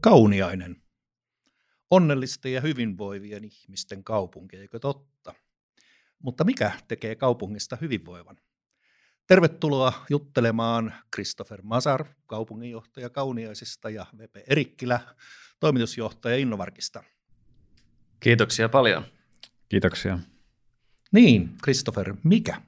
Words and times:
Kauniainen. 0.00 0.82
Onnellisten 1.90 2.52
ja 2.52 2.60
hyvinvoivien 2.60 3.44
ihmisten 3.44 4.04
kaupunki, 4.04 4.56
eikö 4.56 4.78
totta? 4.78 5.34
Mutta 6.22 6.44
mikä 6.44 6.72
tekee 6.88 7.14
kaupungista 7.14 7.78
hyvinvoivan? 7.80 8.36
Tervetuloa 9.26 9.92
juttelemaan 10.10 10.94
Christopher 11.14 11.62
Masar, 11.62 12.04
kaupunginjohtaja 12.26 13.10
Kauniaisista 13.10 13.90
ja 13.90 14.06
Vepe 14.18 14.44
Erikkilä, 14.46 15.00
toimitusjohtaja 15.60 16.36
Innovarkista. 16.36 17.04
Kiitoksia 18.20 18.68
paljon. 18.68 19.04
Kiitoksia. 19.68 20.18
Niin, 21.12 21.56
Christopher, 21.62 22.14
mikä? 22.24 22.62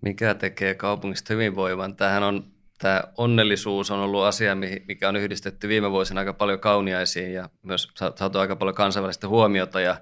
Mikä 0.00 0.34
tekee 0.34 0.74
kaupungista 0.74 1.34
hyvinvoivan? 1.34 1.96
Tämähän 1.96 2.22
on 2.22 2.57
tämä 2.78 3.02
onnellisuus 3.16 3.90
on 3.90 3.98
ollut 3.98 4.24
asia, 4.24 4.56
mikä 4.88 5.08
on 5.08 5.16
yhdistetty 5.16 5.68
viime 5.68 5.90
vuosina 5.90 6.20
aika 6.20 6.32
paljon 6.32 6.60
kauniaisiin 6.60 7.32
ja 7.32 7.48
myös 7.62 7.88
saatu 8.16 8.38
aika 8.38 8.56
paljon 8.56 8.74
kansainvälistä 8.74 9.28
huomiota. 9.28 9.80
Ja 9.80 10.00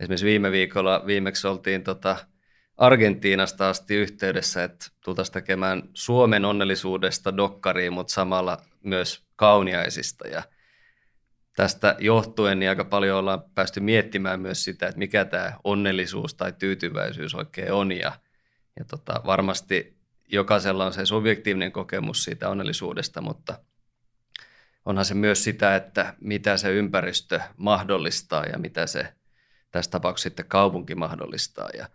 esimerkiksi 0.00 0.26
viime 0.26 0.50
viikolla 0.50 1.02
viimeksi 1.06 1.46
oltiin 1.46 1.82
tota 1.82 2.16
Argentiinasta 2.76 3.68
asti 3.68 3.94
yhteydessä, 3.94 4.64
että 4.64 4.86
tultaisiin 5.04 5.32
tekemään 5.32 5.82
Suomen 5.94 6.44
onnellisuudesta 6.44 7.36
dokkariin, 7.36 7.92
mutta 7.92 8.12
samalla 8.12 8.58
myös 8.82 9.26
kauniaisista. 9.36 10.28
Ja 10.28 10.42
tästä 11.56 11.96
johtuen 11.98 12.58
niin 12.58 12.68
aika 12.68 12.84
paljon 12.84 13.18
ollaan 13.18 13.42
päästy 13.54 13.80
miettimään 13.80 14.40
myös 14.40 14.64
sitä, 14.64 14.86
että 14.86 14.98
mikä 14.98 15.24
tämä 15.24 15.52
onnellisuus 15.64 16.34
tai 16.34 16.52
tyytyväisyys 16.52 17.34
oikein 17.34 17.72
on. 17.72 17.92
Ja, 17.92 18.12
ja 18.78 18.84
tota, 18.84 19.20
varmasti 19.26 19.95
jokaisella 20.32 20.86
on 20.86 20.92
se 20.92 21.06
subjektiivinen 21.06 21.72
kokemus 21.72 22.24
siitä 22.24 22.48
onnellisuudesta, 22.48 23.20
mutta 23.20 23.58
onhan 24.84 25.04
se 25.04 25.14
myös 25.14 25.44
sitä, 25.44 25.76
että 25.76 26.14
mitä 26.20 26.56
se 26.56 26.72
ympäristö 26.72 27.40
mahdollistaa 27.56 28.44
ja 28.44 28.58
mitä 28.58 28.86
se 28.86 29.14
tässä 29.70 29.90
tapauksessa 29.90 30.28
sitten 30.28 30.46
kaupunki 30.48 30.94
mahdollistaa. 30.94 31.68
Ja 31.78 31.88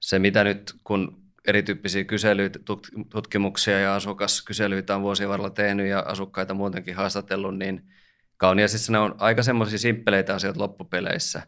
se, 0.00 0.18
mitä 0.18 0.44
nyt 0.44 0.74
kun 0.84 1.22
erityyppisiä 1.46 2.04
kyselyitä, 2.04 2.58
tutkimuksia 3.10 3.80
ja 3.80 3.94
asukaskyselyitä 3.94 4.96
on 4.96 5.02
vuosien 5.02 5.28
varrella 5.28 5.50
tehnyt 5.50 5.86
ja 5.86 6.00
asukkaita 6.00 6.54
muutenkin 6.54 6.96
haastatellut, 6.96 7.58
niin 7.58 7.88
Kauniaisissa 8.38 8.92
ne 8.92 8.98
on 8.98 9.14
aika 9.18 9.42
semmoisia 9.42 9.78
simppeleitä 9.78 10.34
asioita 10.34 10.60
loppupeleissä. 10.60 11.42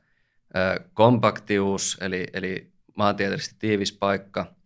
Kompaktius, 0.94 1.98
eli, 2.00 2.26
eli 2.32 2.72
maantieteellisesti 2.96 3.56
tiivis 3.58 3.92
paikka– 3.92 4.46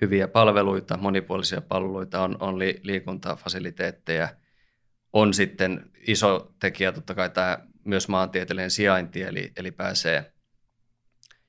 hyviä 0.00 0.28
palveluita, 0.28 0.96
monipuolisia 0.96 1.60
palveluita, 1.60 2.22
on, 2.22 2.36
on 2.40 2.58
li, 2.58 2.80
liikuntafasiliteetteja. 2.82 4.28
On 5.12 5.34
sitten 5.34 5.90
iso 6.06 6.54
tekijä 6.60 6.92
totta 6.92 7.14
kai 7.14 7.30
tämä 7.30 7.58
myös 7.84 8.08
maantieteellinen 8.08 8.70
sijainti, 8.70 9.22
eli, 9.22 9.52
eli 9.56 9.70
pääsee 9.70 10.32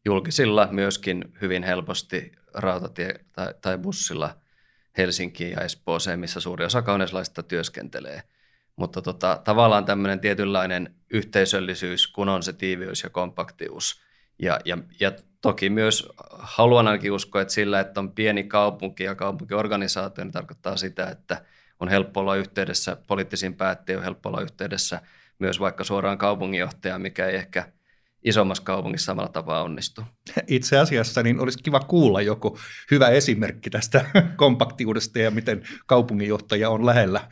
julkisilla 0.06 0.68
myöskin 0.72 1.34
hyvin 1.42 1.64
helposti 1.64 2.32
rautatie- 2.54 3.26
tai, 3.32 3.54
tai 3.62 3.78
bussilla 3.78 4.36
Helsinkiin 4.98 5.52
ja 5.52 5.62
Espooseen, 5.62 6.20
missä 6.20 6.40
suuri 6.40 6.66
osa 6.66 6.82
kauneislaisista 6.82 7.44
työskentelee. 7.44 8.24
Mutta 8.76 9.02
tota, 9.02 9.42
tavallaan 9.44 9.86
tämmöinen 9.86 10.20
tietynlainen 10.20 10.96
yhteisöllisyys, 11.14 12.08
kun 12.08 12.30
on 12.30 12.44
se 12.44 12.54
tiiviys 12.54 13.04
ja 13.04 13.10
kompaktius. 13.10 14.02
Ja, 14.42 14.60
ja, 14.66 14.78
ja 15.00 15.12
toki 15.42 15.70
myös 15.70 16.10
haluan 16.40 16.88
ainakin 16.88 17.12
uskoa, 17.12 17.42
että 17.42 17.54
sillä, 17.54 17.80
että 17.80 18.00
on 18.00 18.12
pieni 18.12 18.44
kaupunki 18.44 19.04
ja 19.04 19.16
kaupunkiorganisaatio, 19.16 20.24
niin 20.24 20.32
tarkoittaa 20.32 20.78
sitä, 20.78 21.08
että 21.08 21.46
on 21.80 21.88
helppo 21.88 22.20
olla 22.20 22.36
yhteydessä 22.36 22.98
poliittisiin 23.08 23.54
päättäjiin, 23.54 23.98
on 23.98 24.04
helppo 24.04 24.30
olla 24.30 24.42
yhteydessä 24.42 25.02
myös 25.40 25.60
vaikka 25.60 25.84
suoraan 25.84 26.18
kaupunginjohtajaan, 26.18 27.02
mikä 27.02 27.28
ei 27.28 27.36
ehkä 27.36 27.72
isommassa 28.24 28.64
kaupungissa 28.64 29.06
samalla 29.06 29.30
tapaa 29.30 29.64
onnistu. 29.64 30.02
Itse 30.48 30.78
asiassa 30.78 31.24
niin 31.24 31.40
olisi 31.40 31.64
kiva 31.64 31.80
kuulla 31.80 32.22
joku 32.22 32.60
hyvä 32.92 33.08
esimerkki 33.08 33.70
tästä 33.70 34.06
kompaktiudesta 34.36 35.20
ja 35.20 35.32
miten 35.32 35.64
kaupunginjohtaja 35.86 36.70
on 36.70 36.86
lähellä 36.86 37.28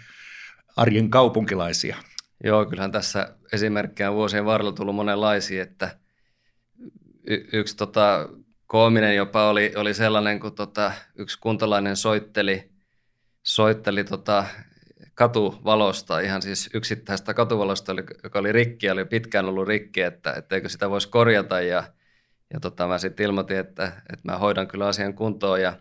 arjen 0.78 1.10
kaupunkilaisia. 1.10 1.96
Joo, 2.44 2.66
kyllähän 2.66 2.92
tässä 2.92 3.36
esimerkkejä 3.54 4.14
vuosien 4.14 4.46
varrella 4.46 4.72
tullut 4.72 4.96
monenlaisia, 4.96 5.64
että– 5.64 5.92
y- 7.28 7.48
yksi 7.54 7.78
tota, 7.78 8.30
koominen 8.66 9.16
jopa 9.16 9.50
oli, 9.50 9.74
oli 9.76 9.94
sellainen, 9.94 10.40
kun 10.40 10.56
tota, 10.56 10.92
yksi 11.16 11.40
kuntalainen 11.40 11.96
soitteli, 11.96 12.72
soitteli 13.44 14.04
tota, 14.04 14.46
katuvalosta, 15.20 16.20
ihan 16.20 16.42
siis 16.42 16.70
yksittäistä 16.74 17.34
katuvalosta, 17.34 17.96
joka 18.24 18.40
oli 18.40 18.52
rikki, 18.52 18.90
oli 18.90 19.06
pitkään 19.06 19.46
ollut 19.46 19.68
rikki, 19.68 20.02
että 20.02 20.34
etteikö 20.34 20.70
sitä 20.70 20.90
voisi 20.90 21.10
korjata. 21.10 21.62
Ja, 21.62 21.84
ja 22.54 22.60
tota, 22.60 22.88
mä 22.88 22.98
sitten 22.98 23.24
ilmoitin, 23.24 23.58
että, 23.58 23.84
että 23.86 24.32
mä 24.32 24.38
hoidan 24.38 24.68
kyllä 24.68 24.88
asian 24.88 25.14
kuntoon. 25.14 25.62
Ja 25.62 25.74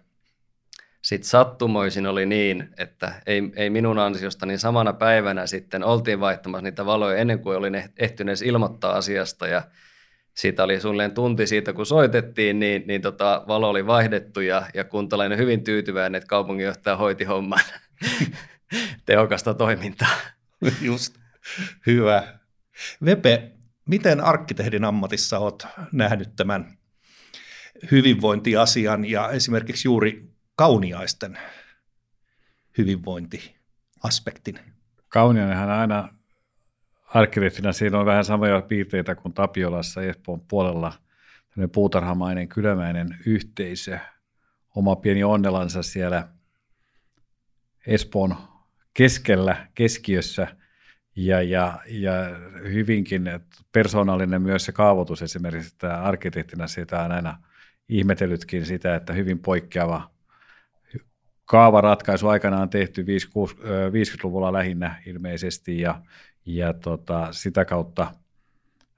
sitten 1.03 1.29
sattumoisin 1.29 2.07
oli 2.07 2.27
niin, 2.27 2.69
että 2.79 3.23
ei, 3.27 3.43
ei 3.57 3.71
minun 3.71 3.99
ansiosta, 3.99 4.47
niin 4.47 4.59
samana 4.59 4.93
päivänä 4.93 5.47
sitten 5.47 5.85
oltiin 5.85 6.21
vaihtamassa 6.21 6.63
niitä 6.63 6.87
valoja 6.87 7.17
ennen 7.17 7.39
kuin 7.39 7.57
olin 7.57 7.85
ehtyneet 7.97 8.43
ilmoittaa 8.43 8.93
asiasta. 8.93 9.47
Ja 9.47 9.63
siitä 10.39 10.65
oli 10.65 10.81
suunnilleen 10.81 11.15
tunti 11.15 11.47
siitä, 11.47 11.73
kun 11.73 11.87
soitettiin, 11.87 12.61
niin, 12.61 12.85
niin 12.87 13.03
tota, 13.03 13.45
valo 13.49 13.69
oli 13.69 13.87
vaihdettu 13.87 14.41
ja, 14.41 14.67
ja 14.75 14.85
kuntalainen 14.85 15.39
hyvin 15.39 15.65
tyytyväinen, 15.65 16.19
että 16.19 16.29
kaupunginjohtaja 16.29 16.97
hoiti 16.97 17.25
homman. 17.25 17.61
Tehokasta 19.07 19.55
toimintaa. 19.55 20.17
Just, 20.83 21.15
hyvä. 21.87 22.39
Vepe, 23.05 23.53
miten 23.89 24.21
arkkitehdin 24.21 24.85
ammatissa 24.85 25.39
olet 25.39 25.67
nähnyt 25.93 26.37
tämän 26.37 26.79
hyvinvointiasian 27.91 29.05
ja 29.05 29.31
esimerkiksi 29.31 29.89
juuri 29.89 30.31
kauniaisten 30.57 31.39
hyvinvointiaspektin? 32.79 34.59
Kauniainenhan 35.09 35.71
aina 35.71 36.09
arkkitehtina 37.15 37.73
siinä 37.73 37.99
on 37.99 38.07
vähän 38.07 38.25
samoja 38.25 38.63
piirteitä 38.63 39.15
kuin 39.15 39.35
Tapiolassa 39.35 40.03
Espoon 40.03 40.41
puolella. 40.41 40.93
Tällainen 41.49 41.71
puutarhamainen, 41.71 42.49
kylämäinen 42.49 43.17
yhteisö. 43.27 43.99
Oma 44.77 44.97
pieni 44.97 45.25
onnelansa 45.25 45.83
siellä 45.83 46.29
Espoon 47.87 48.37
keskellä, 48.95 49.67
keskiössä 49.75 50.49
ja, 51.17 51.43
ja, 51.43 51.79
ja 51.87 52.13
hyvinkin 52.63 53.23
persoonallinen 53.73 54.43
myös 54.43 54.65
se 54.65 54.73
kaavoitus 54.73 55.23
esimerkiksi, 55.23 55.73
että 55.75 56.03
arkkitehtina 56.03 56.67
sitä 56.67 57.03
on 57.03 57.13
aina 57.13 57.39
ihmetellytkin 57.89 58.67
sitä, 58.67 58.95
että 58.95 59.13
hyvin 59.13 59.39
poikkeava 59.39 60.11
kaavaratkaisu 61.45 62.29
aikanaan 62.29 62.71
tehty 62.71 63.03
50-luvulla 63.03 64.53
lähinnä 64.53 65.03
ilmeisesti 65.07 65.81
ja 65.81 66.03
ja 66.49 66.73
tota, 66.73 67.29
sitä 67.31 67.65
kautta 67.65 68.15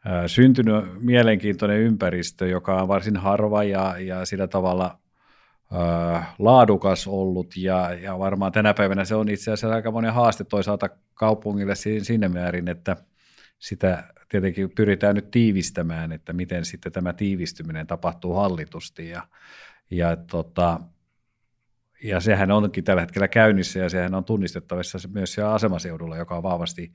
ää, 0.05 0.29
syntynyt 0.29 0.85
mielenkiintoinen 1.01 1.81
ympäristö, 1.81 2.49
joka 2.49 2.83
on 2.83 2.89
varsin 2.89 3.17
harva 3.17 3.65
ja, 3.65 3.99
ja 3.99 4.25
sillä 4.25 4.47
tavalla 4.47 4.99
ää, 5.73 6.35
laadukas 6.39 7.07
ollut. 7.07 7.57
Ja, 7.57 7.93
ja 7.93 8.19
varmaan 8.19 8.53
tänä 8.53 8.75
päivänä 8.75 9.05
se 9.05 9.15
on 9.15 9.29
itse 9.29 9.53
asiassa 9.53 9.77
aika 9.77 9.91
monen 9.91 10.13
haaste 10.13 10.45
toisaalta 10.45 10.89
kaupungille 11.15 11.75
sinne 12.03 12.29
määrin, 12.29 12.69
että 12.69 12.97
sitä 13.59 14.05
tietenkin 14.29 14.71
pyritään 14.71 15.15
nyt 15.15 15.31
tiivistämään, 15.31 16.13
että 16.13 16.33
miten 16.33 16.65
sitten 16.65 16.93
tämä 16.93 17.13
tiivistyminen 17.13 17.87
tapahtuu 17.87 18.35
hallitusti. 18.35 19.09
Ja, 19.09 19.23
ja 19.91 20.17
tota, 20.17 20.81
ja 22.05 22.21
sehän 22.21 22.51
onkin 22.51 22.85
tällä 22.85 23.01
hetkellä 23.01 23.29
käynnissä 23.29 23.79
ja 23.79 23.89
sehän 23.89 24.15
on 24.15 24.25
tunnistettavissa 24.25 24.99
myös 25.09 25.33
siellä 25.35 25.53
asemaseudulla, 25.53 26.17
joka 26.17 26.37
on 26.37 26.43
vahvasti 26.43 26.93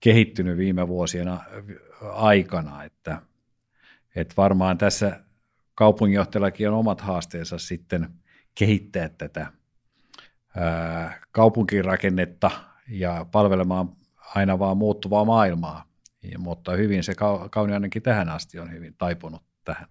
kehittynyt 0.00 0.56
viime 0.58 0.88
vuosien 0.88 1.28
aikana, 2.12 2.84
että, 2.84 3.22
että 4.14 4.34
varmaan 4.36 4.78
tässä 4.78 5.20
kaupunginjohtajallakin 5.74 6.68
on 6.68 6.74
omat 6.74 7.00
haasteensa 7.00 7.58
sitten 7.58 8.08
kehittää 8.54 9.08
tätä 9.08 9.52
ää, 10.56 11.20
kaupunkirakennetta 11.30 12.50
ja 12.88 13.26
palvelemaan 13.32 13.88
aina 14.34 14.58
vaan 14.58 14.76
muuttuvaa 14.76 15.24
maailmaa, 15.24 15.84
ja, 16.22 16.38
mutta 16.38 16.72
hyvin 16.72 17.04
se 17.04 17.14
Kauni 17.50 17.72
ainakin 17.72 18.02
tähän 18.02 18.28
asti 18.28 18.58
on 18.58 18.72
hyvin 18.72 18.94
taipunut 18.98 19.42
tähän. 19.64 19.86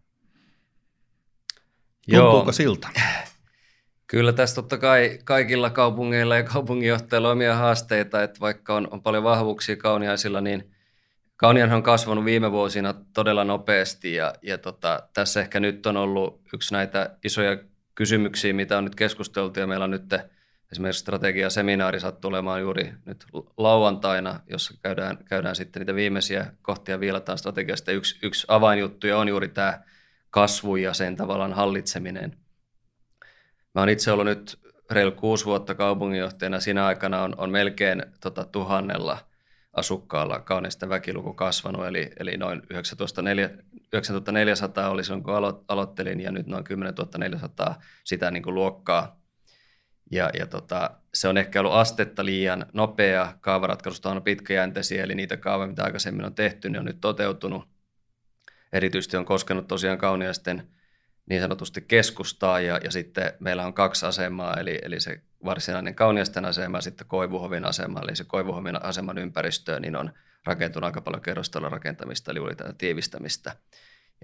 Tuntuuko 2.10 2.38
Joo. 2.38 2.52
siltä? 2.52 2.88
Kyllä 4.16 4.34
tässä 4.34 4.56
totta 4.56 4.78
kai 4.78 5.20
kaikilla 5.24 5.70
kaupungeilla 5.70 6.36
ja 6.36 6.44
kaupunginjohtajilla 6.44 7.28
on 7.28 7.32
omia 7.32 7.56
haasteita, 7.56 8.24
että 8.24 8.40
vaikka 8.40 8.76
on, 8.76 8.88
on 8.92 9.02
paljon 9.02 9.24
vahvuuksia 9.24 9.76
kauniaisilla, 9.76 10.42
niin 10.42 10.72
Kaunianhan 11.38 11.78
on 11.78 11.84
kasvanut 11.84 12.26
viime 12.26 12.52
vuosina 12.52 12.94
todella 13.14 13.44
nopeasti 13.44 14.14
ja, 14.14 14.34
ja 14.42 14.58
tota, 14.58 15.10
tässä 15.14 15.42
ehkä 15.42 15.60
nyt 15.60 15.86
on 15.86 15.98
ollut 15.98 16.42
yksi 16.54 16.74
näitä 16.74 17.18
isoja 17.24 17.58
kysymyksiä, 17.96 18.54
mitä 18.54 18.78
on 18.78 18.84
nyt 18.84 18.96
keskusteltu 18.96 19.60
ja 19.60 19.68
meillä 19.68 19.86
on 19.86 19.92
nyt 19.92 20.14
esimerkiksi 20.72 21.00
strategiaseminaari 21.00 22.00
sattuu 22.00 22.30
olemaan 22.30 22.62
juuri 22.62 22.94
nyt 23.06 23.26
lauantaina, 23.58 24.40
jossa 24.50 24.74
käydään, 24.84 25.18
käydään 25.26 25.56
sitten 25.56 25.80
niitä 25.80 25.96
viimeisiä 25.96 26.46
kohtia 26.62 27.00
viilataan 27.00 27.38
strategiasta. 27.38 27.92
Yksi, 27.92 28.20
yksi 28.24 28.46
avainjuttuja 28.50 29.18
on 29.18 29.28
juuri 29.28 29.48
tämä 29.48 29.80
kasvu 30.30 30.76
ja 30.76 30.94
sen 30.94 31.16
tavallaan 31.16 31.54
hallitseminen. 31.54 32.45
Mä 33.76 33.82
oon 33.82 33.90
itse 33.90 34.12
ollut 34.12 34.26
nyt 34.26 34.60
reilu 34.92 35.12
kuusi 35.12 35.46
vuotta 35.46 35.76
kaupunginjohtajana. 35.76 36.60
Siinä 36.60 36.86
aikana 36.86 37.22
on, 37.22 37.36
on 37.38 37.50
melkein 37.50 38.04
tota, 38.22 38.46
tuhannella 38.46 39.18
asukkaalla 39.74 40.40
kauneista 40.40 40.90
väkiluku 40.90 41.34
kasvanut, 41.34 41.86
eli, 41.86 42.12
eli 42.20 42.38
noin 42.38 42.62
9400 42.70 44.90
oli 44.90 45.04
silloin, 45.04 45.24
kun 45.24 45.36
alo, 45.36 45.64
aloittelin, 45.68 46.22
ja 46.22 46.32
nyt 46.32 46.48
noin 46.48 46.64
10 46.64 46.94
400 47.18 47.82
sitä 48.04 48.32
niin 48.32 48.44
kuin 48.44 48.56
luokkaa. 48.56 49.22
Ja, 50.12 50.30
ja 50.40 50.48
tota, 50.48 50.92
se 51.14 51.28
on 51.28 51.38
ehkä 51.38 51.60
ollut 51.60 51.74
astetta 51.74 52.26
liian 52.26 52.66
nopea. 52.74 53.34
Kaavaratkaisusta 53.42 54.12
on 54.12 54.24
pitkäjänteisiä, 54.24 55.04
eli 55.04 55.16
niitä 55.16 55.38
kaavoja, 55.38 55.68
mitä 55.68 55.84
aikaisemmin 55.84 56.26
on 56.26 56.36
tehty, 56.36 56.70
ne 56.70 56.80
on 56.80 56.86
nyt 56.86 57.02
toteutunut. 57.02 57.64
Erityisesti 58.74 59.18
on 59.18 59.26
koskenut 59.26 59.68
tosiaan 59.68 59.98
kauniaisten 59.98 60.76
niin 61.30 61.42
sanotusti 61.42 61.82
keskustaa 61.82 62.60
ja, 62.60 62.80
ja 62.84 62.92
sitten 62.92 63.34
meillä 63.40 63.66
on 63.66 63.74
kaksi 63.74 64.06
asemaa, 64.06 64.54
eli, 64.54 64.80
eli 64.82 65.00
se 65.00 65.22
varsinainen 65.46 65.96
Kauniasten 65.96 66.46
asema 66.46 66.78
ja 66.78 66.82
sitten 66.82 67.08
Koivuhovin 67.08 67.66
asema, 67.66 68.02
eli 68.02 68.16
se 68.16 68.24
Koivuhovin 68.24 68.84
aseman 68.84 69.18
ympäristöön, 69.18 69.82
niin 69.82 69.96
on 69.96 70.12
rakentunut 70.46 70.86
aika 70.86 71.02
paljon 71.02 71.22
kerrostalon 71.22 71.72
rakentamista, 71.72 72.32
eli 72.32 72.40
oli 72.40 72.56
tätä 72.56 72.74
tiivistämistä. 72.78 73.56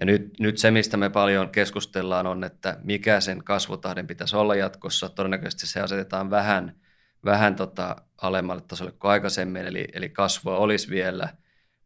Ja 0.00 0.06
nyt, 0.06 0.40
nyt 0.40 0.58
se, 0.58 0.70
mistä 0.70 0.96
me 0.96 1.10
paljon 1.10 1.50
keskustellaan, 1.50 2.26
on, 2.26 2.44
että 2.44 2.78
mikä 2.82 3.20
sen 3.20 3.44
kasvutahdin 3.44 4.06
pitäisi 4.06 4.36
olla 4.36 4.54
jatkossa. 4.54 5.08
Todennäköisesti 5.08 5.66
se 5.66 5.80
asetetaan 5.80 6.30
vähän, 6.30 6.76
vähän 7.24 7.56
tota 7.56 7.96
alemmalle 8.22 8.62
tasolle 8.68 8.92
kuin 8.92 9.10
aikaisemmin, 9.10 9.66
eli, 9.66 9.88
eli 9.92 10.08
kasvua 10.08 10.56
olisi 10.56 10.90
vielä, 10.90 11.28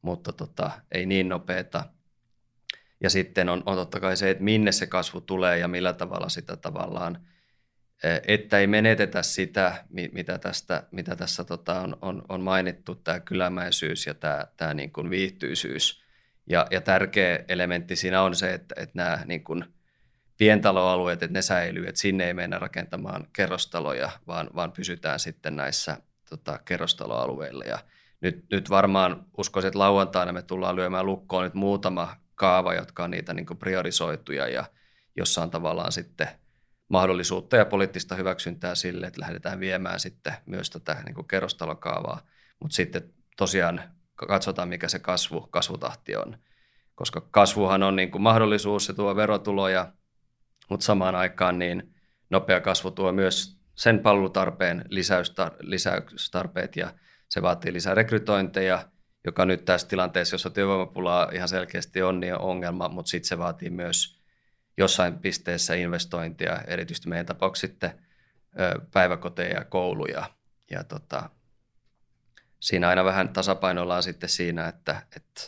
mutta 0.02 0.32
tota, 0.32 0.70
ei 0.92 1.06
niin 1.06 1.28
nopeata. 1.28 1.84
Ja 3.00 3.10
sitten 3.10 3.48
on, 3.48 3.62
on 3.66 3.76
totta 3.76 4.00
kai 4.00 4.16
se, 4.16 4.30
että 4.30 4.44
minne 4.44 4.72
se 4.72 4.86
kasvu 4.86 5.20
tulee 5.20 5.58
ja 5.58 5.68
millä 5.68 5.92
tavalla 5.92 6.28
sitä 6.28 6.56
tavallaan, 6.56 7.26
e, 8.02 8.08
että 8.28 8.58
ei 8.58 8.66
menetetä 8.66 9.22
sitä, 9.22 9.84
mitä, 10.12 10.38
tästä, 10.38 10.82
mitä 10.90 11.16
tässä 11.16 11.44
tota 11.44 11.80
on, 11.80 11.96
on, 12.02 12.22
on 12.28 12.40
mainittu, 12.40 12.94
tämä 12.94 13.20
kylämäisyys 13.20 14.06
ja 14.06 14.14
tämä, 14.14 14.46
tämä 14.56 14.74
niin 14.74 14.92
kuin 14.92 15.10
viihtyisyys. 15.10 16.02
Ja, 16.46 16.66
ja 16.70 16.80
tärkeä 16.80 17.44
elementti 17.48 17.96
siinä 17.96 18.22
on 18.22 18.34
se, 18.34 18.54
että, 18.54 18.74
että 18.78 18.92
nämä 18.94 19.18
niin 19.24 19.44
kuin 19.44 19.64
pientaloalueet, 20.36 21.22
että 21.22 21.38
ne 21.38 21.42
säilyy, 21.42 21.86
että 21.86 22.00
sinne 22.00 22.26
ei 22.26 22.34
mennä 22.34 22.58
rakentamaan 22.58 23.26
kerrostaloja, 23.32 24.10
vaan, 24.26 24.50
vaan 24.54 24.72
pysytään 24.72 25.20
sitten 25.20 25.56
näissä 25.56 25.96
tota, 26.30 26.58
kerrostaloalueilla. 26.64 27.64
Ja 27.64 27.78
nyt, 28.20 28.44
nyt 28.50 28.70
varmaan 28.70 29.26
uskoisin, 29.38 29.66
että 29.66 29.78
lauantaina 29.78 30.32
me 30.32 30.42
tullaan 30.42 30.76
lyömään 30.76 31.06
lukkoon 31.06 31.44
nyt 31.44 31.54
muutama 31.54 32.16
kaava, 32.36 32.74
jotka 32.74 33.04
on 33.04 33.10
niitä 33.10 33.34
niin 33.34 33.46
priorisoituja 33.58 34.48
ja 34.48 34.64
jossa 35.16 35.42
on 35.42 35.50
tavallaan 35.50 35.92
sitten 35.92 36.28
mahdollisuutta 36.88 37.56
ja 37.56 37.66
poliittista 37.66 38.14
hyväksyntää 38.14 38.74
sille, 38.74 39.06
että 39.06 39.20
lähdetään 39.20 39.60
viemään 39.60 40.00
sitten 40.00 40.34
myös 40.46 40.70
tätä 40.70 41.02
niin 41.06 41.28
kerrostalokaavaa. 41.28 42.20
Mutta 42.60 42.74
sitten 42.74 43.14
tosiaan 43.36 43.82
katsotaan, 44.14 44.68
mikä 44.68 44.88
se 44.88 44.98
kasvu, 44.98 45.40
kasvutahti 45.40 46.16
on. 46.16 46.38
Koska 46.94 47.20
kasvuhan 47.20 47.82
on 47.82 47.96
niin 47.96 48.22
mahdollisuus, 48.22 48.86
se 48.86 48.92
tuo 48.94 49.16
verotuloja, 49.16 49.92
mutta 50.70 50.86
samaan 50.86 51.14
aikaan 51.14 51.58
niin 51.58 51.94
nopea 52.30 52.60
kasvu 52.60 52.90
tuo 52.90 53.12
myös 53.12 53.60
sen 53.74 53.98
palvelutarpeen 53.98 54.84
lisäystarpeet 55.60 56.76
ja 56.76 56.94
se 57.28 57.42
vaatii 57.42 57.72
lisää 57.72 57.94
rekrytointeja– 57.94 58.84
joka 59.26 59.46
nyt 59.46 59.64
tässä 59.64 59.88
tilanteessa, 59.88 60.34
jossa 60.34 60.50
työvoimapulaa 60.50 61.30
ihan 61.32 61.48
selkeästi 61.48 62.02
on, 62.02 62.20
niin 62.20 62.34
on 62.34 62.40
ongelma, 62.40 62.88
mutta 62.88 63.10
sitten 63.10 63.28
se 63.28 63.38
vaatii 63.38 63.70
myös 63.70 64.20
jossain 64.76 65.18
pisteessä 65.18 65.74
investointia, 65.74 66.60
erityisesti 66.66 67.08
meidän 67.08 67.26
tapauksessa 67.26 67.66
sitten 67.66 67.90
päiväkoteja 68.92 69.58
ja 69.58 69.64
kouluja. 69.64 70.30
Ja 70.70 70.84
tota, 70.84 71.30
siinä 72.60 72.88
aina 72.88 73.04
vähän 73.04 73.28
tasapainoillaan 73.28 74.02
sitten 74.02 74.28
siinä, 74.28 74.68
että, 74.68 75.02
että 75.16 75.40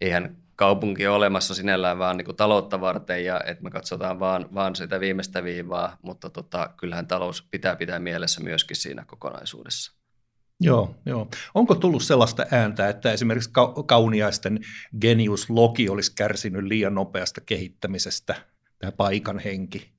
eihän 0.00 0.36
kaupunki 0.56 1.06
ole 1.06 1.16
olemassa 1.16 1.54
sinällään 1.54 1.98
vaan 1.98 2.16
niin 2.16 2.24
kuin 2.24 2.36
taloutta 2.36 2.80
varten 2.80 3.24
ja 3.24 3.40
että 3.46 3.64
me 3.64 3.70
katsotaan 3.70 4.20
vaan, 4.20 4.54
vaan 4.54 4.76
sitä 4.76 5.00
viimeistä 5.00 5.44
viivaa, 5.44 5.96
mutta 6.02 6.30
tota, 6.30 6.70
kyllähän 6.76 7.06
talous 7.06 7.48
pitää 7.50 7.76
pitää 7.76 7.98
mielessä 7.98 8.40
myöskin 8.40 8.76
siinä 8.76 9.04
kokonaisuudessa. 9.04 9.97
Joo, 10.60 10.94
joo. 11.06 11.28
Onko 11.54 11.74
tullut 11.74 12.02
sellaista 12.02 12.46
ääntä, 12.50 12.88
että 12.88 13.12
esimerkiksi 13.12 13.50
kauniaisten 13.86 14.60
genius 15.00 15.50
logi 15.50 15.88
olisi 15.88 16.12
kärsinyt 16.14 16.64
liian 16.64 16.94
nopeasta 16.94 17.40
kehittämisestä, 17.40 18.34
tämä 18.78 18.92
paikan 18.92 19.38
henki? 19.38 19.92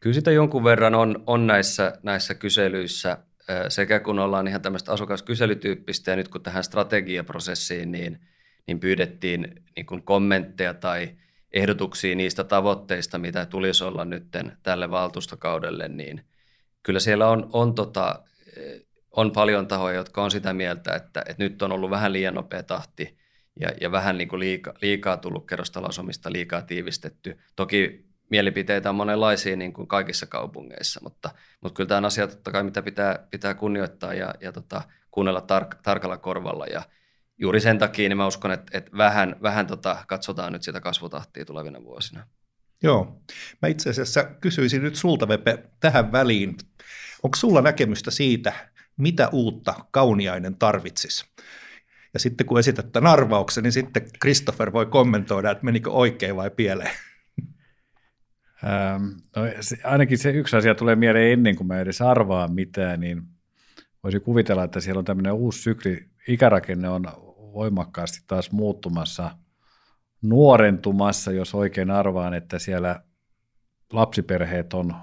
Kyllä 0.00 0.14
sitä 0.14 0.30
jonkun 0.30 0.64
verran 0.64 0.94
on, 0.94 1.22
on 1.26 1.46
näissä, 1.46 1.98
näissä 2.02 2.34
kyselyissä, 2.34 3.18
sekä 3.68 4.00
kun 4.00 4.18
ollaan 4.18 4.48
ihan 4.48 4.62
tämmöistä 4.62 4.92
asukaskyselytyyppistä 4.92 6.10
ja 6.10 6.16
nyt 6.16 6.28
kun 6.28 6.42
tähän 6.42 6.64
strategiaprosessiin, 6.64 7.92
niin, 7.92 8.20
niin 8.66 8.80
pyydettiin 8.80 9.62
niin 9.76 9.86
kuin 9.86 10.02
kommentteja 10.02 10.74
tai 10.74 11.16
ehdotuksia 11.52 12.16
niistä 12.16 12.44
tavoitteista, 12.44 13.18
mitä 13.18 13.46
tulisi 13.46 13.84
olla 13.84 14.04
nyt 14.04 14.24
tälle 14.62 14.90
valtuustokaudelle, 14.90 15.88
niin 15.88 16.24
kyllä 16.82 17.00
siellä 17.00 17.28
on, 17.28 17.50
on 17.52 17.74
tota, 17.74 18.22
on 19.10 19.32
paljon 19.32 19.66
tahoja, 19.66 19.96
jotka 19.96 20.22
on 20.24 20.30
sitä 20.30 20.52
mieltä, 20.52 20.94
että, 20.94 21.20
että 21.20 21.42
nyt 21.42 21.62
on 21.62 21.72
ollut 21.72 21.90
vähän 21.90 22.12
liian 22.12 22.34
nopea 22.34 22.62
tahti 22.62 23.18
ja, 23.60 23.68
ja 23.80 23.92
vähän 23.92 24.18
niin 24.18 24.28
kuin 24.28 24.40
liika, 24.40 24.74
liikaa 24.82 25.16
tullut 25.16 25.46
kerrostalosomista, 25.46 26.32
liikaa 26.32 26.62
tiivistetty. 26.62 27.38
Toki 27.56 28.10
mielipiteitä 28.30 28.88
on 28.88 28.94
monenlaisia 28.94 29.56
niin 29.56 29.72
kuin 29.72 29.88
kaikissa 29.88 30.26
kaupungeissa, 30.26 31.00
mutta, 31.02 31.30
mutta 31.60 31.76
kyllä 31.76 31.88
tämä 31.88 31.98
on 31.98 32.04
asia 32.04 32.26
totta 32.26 32.52
kai, 32.52 32.62
mitä 32.62 32.82
pitää, 32.82 33.26
pitää 33.30 33.54
kunnioittaa 33.54 34.14
ja, 34.14 34.34
ja 34.40 34.52
tota, 34.52 34.82
kuunnella 35.10 35.40
tar- 35.40 35.78
tarkalla 35.82 36.16
korvalla. 36.16 36.66
Ja 36.66 36.82
juuri 37.38 37.60
sen 37.60 37.78
takia 37.78 38.08
niin 38.08 38.16
mä 38.16 38.26
uskon, 38.26 38.52
että, 38.52 38.78
että 38.78 38.90
vähän, 38.96 39.36
vähän 39.42 39.66
tota, 39.66 40.04
katsotaan 40.08 40.52
nyt 40.52 40.62
sitä 40.62 40.80
kasvutahtia 40.80 41.44
tulevina 41.44 41.82
vuosina. 41.82 42.26
Joo. 42.82 43.22
Mä 43.62 43.68
itse 43.68 43.90
asiassa 43.90 44.24
kysyisin 44.24 44.82
nyt 44.82 44.96
sulta, 44.96 45.28
Vepe, 45.28 45.64
tähän 45.80 46.12
väliin. 46.12 46.56
Onko 47.22 47.36
sulla 47.36 47.62
näkemystä 47.62 48.10
siitä, 48.10 48.69
mitä 49.00 49.28
uutta 49.28 49.74
kauniainen 49.90 50.54
tarvitsisi. 50.54 51.24
Ja 52.14 52.20
sitten 52.20 52.46
kun 52.46 52.58
esität 52.58 52.92
tämän 52.92 53.12
arvauksen, 53.12 53.62
niin 53.62 53.72
sitten 53.72 54.02
Christopher 54.20 54.72
voi 54.72 54.86
kommentoida, 54.86 55.50
että 55.50 55.64
menikö 55.64 55.90
oikein 55.90 56.36
vai 56.36 56.50
pieleen. 56.50 56.90
Ähm, 58.64 59.04
no, 59.36 59.42
se, 59.60 59.76
ainakin 59.84 60.18
se 60.18 60.30
yksi 60.30 60.56
asia 60.56 60.74
tulee 60.74 60.96
mieleen 60.96 61.32
ennen 61.32 61.56
kuin 61.56 61.66
mä 61.66 61.80
edes 61.80 62.00
arvaan 62.00 62.52
mitään, 62.54 63.00
niin 63.00 63.22
voisi 64.02 64.20
kuvitella, 64.20 64.64
että 64.64 64.80
siellä 64.80 64.98
on 64.98 65.04
tämmöinen 65.04 65.32
uusi 65.32 65.62
sykli, 65.62 66.08
ikärakenne 66.28 66.88
on 66.88 67.04
voimakkaasti 67.52 68.24
taas 68.26 68.52
muuttumassa, 68.52 69.36
nuorentumassa, 70.22 71.32
jos 71.32 71.54
oikein 71.54 71.90
arvaan, 71.90 72.34
että 72.34 72.58
siellä 72.58 73.02
lapsiperheet 73.92 74.74
on 74.74 74.94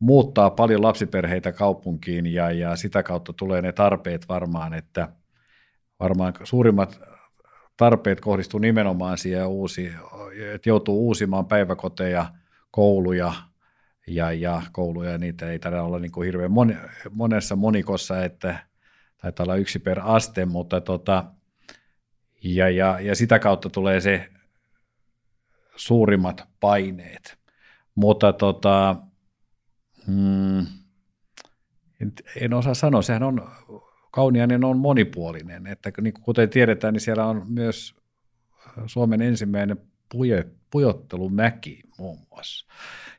muuttaa 0.00 0.50
paljon 0.50 0.82
lapsiperheitä 0.82 1.52
kaupunkiin 1.52 2.26
ja, 2.26 2.50
ja 2.50 2.76
sitä 2.76 3.02
kautta 3.02 3.32
tulee 3.32 3.62
ne 3.62 3.72
tarpeet 3.72 4.28
varmaan, 4.28 4.74
että 4.74 5.08
varmaan 6.00 6.32
suurimmat 6.44 7.00
tarpeet 7.76 8.20
kohdistuu 8.20 8.60
nimenomaan 8.60 9.18
siihen 9.18 9.46
uusi, 9.46 9.92
että 10.52 10.68
joutuu 10.68 11.06
uusimaan 11.06 11.46
päiväkoteja, 11.46 12.26
kouluja 12.70 13.32
ja, 14.06 14.32
ja 14.32 14.62
kouluja, 14.72 15.18
niitä 15.18 15.50
ei 15.50 15.58
tarvitse 15.58 15.82
olla 15.82 15.98
niin 15.98 16.12
kuin 16.12 16.26
hirveän 16.26 16.50
moni, 16.50 16.76
monessa 17.10 17.56
monikossa, 17.56 18.24
että 18.24 18.58
taitaa 19.22 19.44
olla 19.44 19.56
yksi 19.56 19.78
per 19.78 20.00
aste, 20.02 20.44
mutta 20.44 20.80
tota, 20.80 21.24
ja, 22.44 22.70
ja, 22.70 23.00
ja 23.00 23.14
sitä 23.14 23.38
kautta 23.38 23.70
tulee 23.70 24.00
se 24.00 24.28
suurimmat 25.76 26.48
paineet. 26.60 27.38
Mutta 27.94 28.32
tota, 28.32 28.96
Hmm. 30.06 30.58
En, 32.00 32.12
en 32.40 32.54
osaa 32.54 32.74
sanoa, 32.74 33.02
sehän 33.02 33.22
on, 33.22 33.48
Kauniainen 34.12 34.64
on 34.64 34.78
monipuolinen, 34.78 35.66
että 35.66 35.92
niin 36.00 36.14
kuten 36.14 36.50
tiedetään, 36.50 36.94
niin 36.94 37.00
siellä 37.00 37.26
on 37.26 37.44
myös 37.48 37.94
Suomen 38.86 39.22
ensimmäinen 39.22 39.76
puje, 40.12 40.46
pujottelumäki 40.70 41.82
muun 41.98 42.18
muassa, 42.30 42.66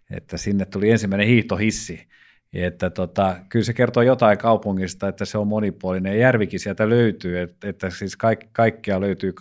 että 0.09 0.37
sinne 0.37 0.65
tuli 0.65 0.89
ensimmäinen 0.89 1.27
hiihtohissi, 1.27 2.07
että 2.53 2.89
tota, 2.89 3.35
kyllä 3.49 3.65
se 3.65 3.73
kertoo 3.73 4.03
jotain 4.03 4.37
kaupungista, 4.37 5.07
että 5.07 5.25
se 5.25 5.37
on 5.37 5.47
monipuolinen. 5.47 6.19
Järvikin 6.19 6.59
sieltä 6.59 6.89
löytyy, 6.89 7.39
että, 7.39 7.69
että 7.69 7.89
siis 7.89 8.17
kaikki, 8.17 8.49
kaikkea 8.51 9.01
löytyy 9.01 9.33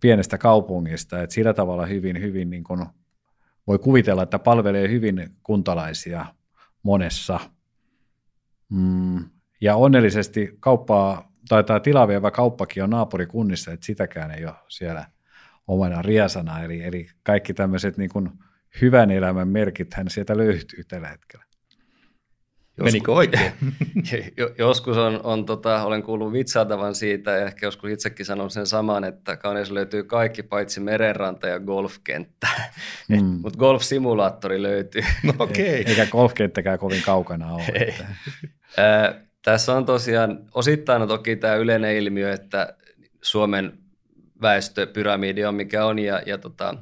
pienestä 0.00 0.38
kaupungista, 0.38 1.22
että 1.22 1.34
sillä 1.34 1.54
tavalla 1.54 1.86
hyvin, 1.86 2.20
hyvin 2.20 2.50
niin 2.50 2.64
kuin 2.64 2.86
voi 3.66 3.78
kuvitella, 3.78 4.22
että 4.22 4.38
palvelee 4.38 4.88
hyvin 4.88 5.30
kuntalaisia 5.42 6.26
monessa. 6.82 7.40
Mm. 8.70 9.24
Ja 9.60 9.76
onnellisesti 9.76 10.56
kauppaa, 10.60 11.32
tai 11.48 11.64
tämä 11.64 11.80
tilavievä 11.80 12.30
kauppakin 12.30 12.82
on 12.82 12.90
naapurikunnissa, 12.90 13.72
että 13.72 13.86
sitäkään 13.86 14.30
ei 14.30 14.44
ole 14.44 14.54
siellä 14.68 15.06
omana 15.66 16.02
riasana. 16.02 16.62
Eli, 16.64 16.82
eli 16.82 17.06
kaikki 17.22 17.54
tämmöiset 17.54 17.96
niin 17.96 18.10
kuin 18.10 18.30
hyvän 18.80 19.10
elämän 19.10 19.48
merkithän 19.48 20.10
sieltä 20.10 20.36
löytyy 20.36 20.84
tällä 20.88 21.08
hetkellä. 21.08 21.44
Joskus, 22.78 22.92
Menikö 22.92 23.12
oikein? 23.12 23.52
joskus 24.58 24.96
on, 24.96 25.20
on 25.24 25.46
tota, 25.46 25.82
olen 25.82 26.02
kuullut 26.02 26.32
vitsaatavan 26.32 26.94
siitä 26.94 27.30
ja 27.30 27.46
ehkä 27.46 27.66
joskus 27.66 27.90
itsekin 27.90 28.26
sanon 28.26 28.50
sen 28.50 28.66
saman, 28.66 29.04
että 29.04 29.36
kauneessa 29.36 29.74
löytyy 29.74 30.04
kaikki 30.04 30.42
paitsi 30.42 30.80
merenranta 30.80 31.48
ja 31.48 31.60
golfkenttä, 31.60 32.48
mm. 33.08 33.24
mutta 33.24 33.58
golfsimulaattori 33.58 34.62
löytyy. 34.62 35.02
No 35.22 35.34
okei. 35.38 35.80
Okay. 35.80 35.84
Eikä 35.92 36.06
golfkenttäkään 36.06 36.78
kovin 36.78 37.02
kaukana 37.02 37.52
ole. 37.52 37.62
Ei. 37.74 37.94
Äh, 38.78 39.14
tässä 39.42 39.74
on 39.74 39.86
tosiaan 39.86 40.38
osittain 40.54 41.02
on 41.02 41.08
toki 41.08 41.36
tämä 41.36 41.54
yleinen 41.54 41.96
ilmiö, 41.96 42.32
että 42.32 42.76
Suomen 43.22 43.78
väestöpyramidi 44.42 45.44
on 45.44 45.54
mikä 45.54 45.86
on 45.86 45.98
ja, 45.98 46.22
ja 46.26 46.38
tota, 46.38 46.74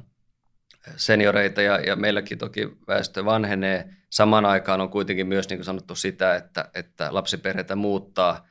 senioreita 0.95 1.61
ja, 1.61 1.79
ja 1.79 1.95
meilläkin 1.95 2.37
toki 2.37 2.69
väestö 2.87 3.25
vanhenee– 3.25 3.89
Samaan 4.13 4.45
aikaan 4.45 4.81
on 4.81 4.89
kuitenkin 4.89 5.27
myös 5.27 5.49
niin 5.49 5.57
kuin 5.57 5.65
sanottu 5.65 5.95
sitä, 5.95 6.35
että, 6.35 6.69
että 6.73 7.07
lapsiperheitä 7.11 7.75
muuttaa. 7.75 8.47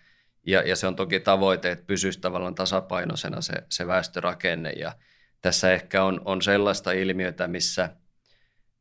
Ja, 0.47 0.69
ja 0.69 0.77
se 0.77 0.87
on 0.87 0.97
toki 0.97 1.21
tavoite, 1.21 1.71
että 1.71 1.85
pysyisi 1.87 2.21
tavallaan 2.21 2.55
tasapainoisena 2.55 3.41
se, 3.41 3.53
se 3.69 3.87
väestörakenne. 3.87 4.71
Ja 4.71 4.93
tässä 5.41 5.73
ehkä 5.73 6.05
on, 6.05 6.21
on 6.25 6.43
sellaista 6.43 6.93
ilmiötä, 6.93 7.49
missä, 7.49 7.97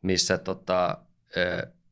missä 0.01 0.37
tota, 0.37 0.97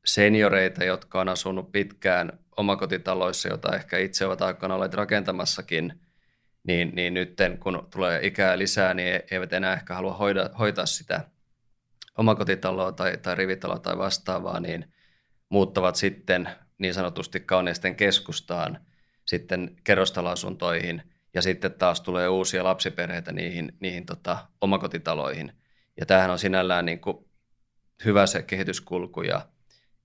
senioreita, 0.05 0.83
jotka 0.83 1.21
on 1.21 1.29
asunut 1.29 1.71
pitkään 1.71 2.39
omakotitaloissa, 2.57 3.49
jota 3.49 3.75
ehkä 3.75 3.97
itse 3.97 4.25
ovat 4.25 4.41
aikana 4.41 4.75
olleet 4.75 4.93
rakentamassakin, 4.93 6.01
niin, 6.63 6.91
niin 6.93 7.13
nyt 7.13 7.37
kun 7.59 7.87
tulee 7.91 8.19
ikää 8.23 8.57
lisää, 8.57 8.93
niin 8.93 9.21
eivät 9.31 9.53
enää 9.53 9.73
ehkä 9.73 9.95
halua 9.95 10.13
hoida, 10.13 10.49
hoitaa 10.59 10.85
sitä 10.85 11.21
omakotitaloa 12.19 12.91
tai, 12.91 13.17
tai 13.17 13.35
rivitaloa 13.35 13.79
tai 13.79 13.97
vastaavaa, 13.97 14.59
niin 14.59 14.93
muuttavat 15.49 15.95
sitten 15.95 16.49
niin 16.77 16.93
sanotusti 16.93 17.39
kauneisten 17.39 17.95
keskustaan 17.95 18.79
sitten 19.25 19.75
kerrostaloasuntoihin 19.83 21.01
ja 21.33 21.41
sitten 21.41 21.73
taas 21.73 22.01
tulee 22.01 22.27
uusia 22.27 22.63
lapsiperheitä 22.63 23.31
niihin, 23.31 23.73
niihin 23.79 24.05
tota, 24.05 24.37
omakotitaloihin. 24.61 25.53
Ja 25.99 26.05
tämähän 26.05 26.31
on 26.31 26.39
sinällään 26.39 26.85
niin 26.85 26.99
kuin 26.99 27.17
hyvä 28.05 28.25
se 28.25 28.43
kehityskulku 28.43 29.21
ja, 29.21 29.47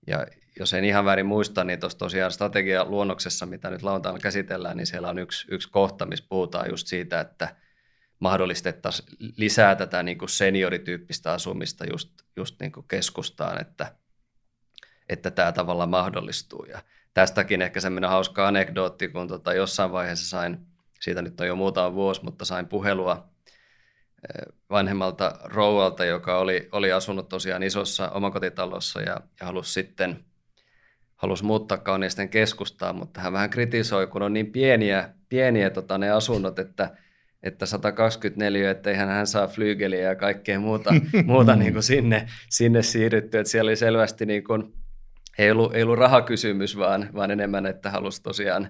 ja 0.06 0.26
jos 0.59 0.75
en 0.75 0.85
ihan 0.85 1.04
väärin 1.04 1.26
muista, 1.26 1.64
niin 1.64 1.80
tuossa 1.80 1.99
tosiaan 1.99 2.33
strategialuonnoksessa, 2.33 3.47
mitä 3.47 3.71
nyt 3.71 3.83
lauantaina 3.83 4.18
käsitellään, 4.18 4.76
niin 4.76 4.87
siellä 4.87 5.09
on 5.09 5.18
yksi, 5.18 5.47
yksi 5.50 5.71
kohta, 5.71 6.06
missä 6.06 6.25
puhutaan 6.28 6.71
just 6.71 6.87
siitä, 6.87 7.21
että 7.21 7.56
mahdollistettaisiin 8.18 9.09
lisää 9.37 9.76
tätä 9.76 10.02
niin 10.02 10.18
kuin 10.18 10.28
seniorityyppistä 10.28 11.33
asumista 11.33 11.85
just, 11.90 12.11
just 12.37 12.61
niin 12.61 12.73
kuin 12.73 12.88
keskustaan, 12.88 13.61
että, 13.61 13.97
että 15.09 15.30
tämä 15.30 15.52
tavalla 15.52 15.87
mahdollistuu. 15.87 16.64
Ja 16.64 16.83
tästäkin 17.14 17.62
ehkä 17.62 17.80
semmoinen 17.80 18.11
hauska 18.11 18.49
anekdootti, 18.49 19.09
kun 19.09 19.28
tota 19.28 19.54
jossain 19.54 19.92
vaiheessa 19.92 20.28
sain, 20.28 20.66
siitä 21.00 21.23
nyt 21.23 21.40
on 21.40 21.47
jo 21.47 21.56
muutama 21.56 21.94
vuosi, 21.94 22.25
mutta 22.25 22.44
sain 22.44 22.66
puhelua 22.66 23.28
eh, 24.28 24.52
vanhemmalta 24.71 25.38
rouvalta, 25.44 26.04
joka 26.04 26.38
oli, 26.38 26.68
oli 26.73 26.92
asunut 26.92 27.28
tosiaan 27.28 27.62
isossa 27.62 28.11
omakotitalossa 28.11 29.00
ja, 29.00 29.21
ja 29.40 29.47
halusi 29.47 29.73
sitten 29.73 30.25
halusi 31.16 31.44
muuttaa 31.44 31.78
kauneisten 31.78 32.28
keskustaan, 32.28 32.97
mutta 32.97 33.21
hän 33.21 33.33
vähän 33.33 33.50
kritisoi, 33.50 34.06
kun 34.06 34.23
on 34.23 34.33
niin 34.33 34.52
pieniä, 34.52 35.14
pieniä 35.28 35.71
tota, 35.71 35.99
ne 35.99 36.11
asunnot, 36.11 36.59
että 36.59 36.97
että 37.44 37.66
124, 37.66 38.70
että 38.70 38.96
hän, 38.96 39.08
hän 39.08 39.26
saa 39.26 39.46
flygeliä 39.46 40.08
ja 40.08 40.16
kaikkea 40.16 40.60
muuta, 40.60 40.90
muuta 41.24 41.56
niin 41.56 41.72
kuin 41.72 41.82
sinne, 41.82 42.26
sinne 42.50 42.82
siirrytty. 42.82 43.38
Että 43.38 43.50
siellä 43.50 43.68
oli 43.68 43.76
selvästi 43.76 44.26
niin 44.26 44.44
kuin, 44.44 44.72
ei, 45.38 45.50
ollut, 45.50 45.74
ei 45.74 45.82
ollut 45.82 45.98
rahakysymys, 45.98 46.76
vaan, 46.76 47.10
vaan 47.14 47.30
enemmän, 47.30 47.66
että 47.66 47.90
halusi 47.90 48.22
tosiaan 48.22 48.68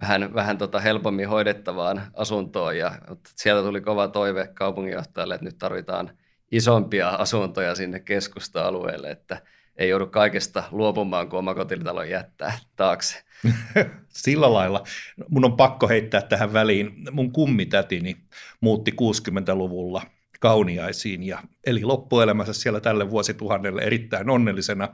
vähän, 0.00 0.34
vähän 0.34 0.58
tota 0.58 0.80
helpommin 0.80 1.28
hoidettavaan 1.28 2.02
asuntoon. 2.14 2.78
Ja 2.78 2.92
sieltä 3.36 3.62
tuli 3.66 3.80
kova 3.80 4.08
toive 4.08 4.50
kaupunginjohtajalle, 4.54 5.34
että 5.34 5.44
nyt 5.44 5.58
tarvitaan 5.58 6.10
isompia 6.52 7.08
asuntoja 7.08 7.74
sinne 7.74 8.00
keskusta-alueelle, 8.00 9.10
että 9.10 9.42
ei 9.76 9.88
joudu 9.88 10.06
kaikesta 10.06 10.64
luopumaan, 10.70 11.28
kun 11.28 11.38
omakotitalon 11.38 12.10
jättää 12.10 12.58
taakse. 12.76 13.24
Sillä 14.08 14.52
lailla. 14.52 14.84
Mun 15.28 15.44
on 15.44 15.56
pakko 15.56 15.88
heittää 15.88 16.22
tähän 16.22 16.52
väliin. 16.52 16.92
Mun 17.10 17.32
kummitätini 17.32 18.16
muutti 18.60 18.90
60-luvulla 18.90 20.02
kauniaisiin 20.40 21.22
ja 21.22 21.42
eli 21.66 21.84
loppuelämänsä 21.84 22.52
siellä 22.52 22.80
tälle 22.80 23.10
vuosituhannelle 23.10 23.82
erittäin 23.82 24.30
onnellisena 24.30 24.88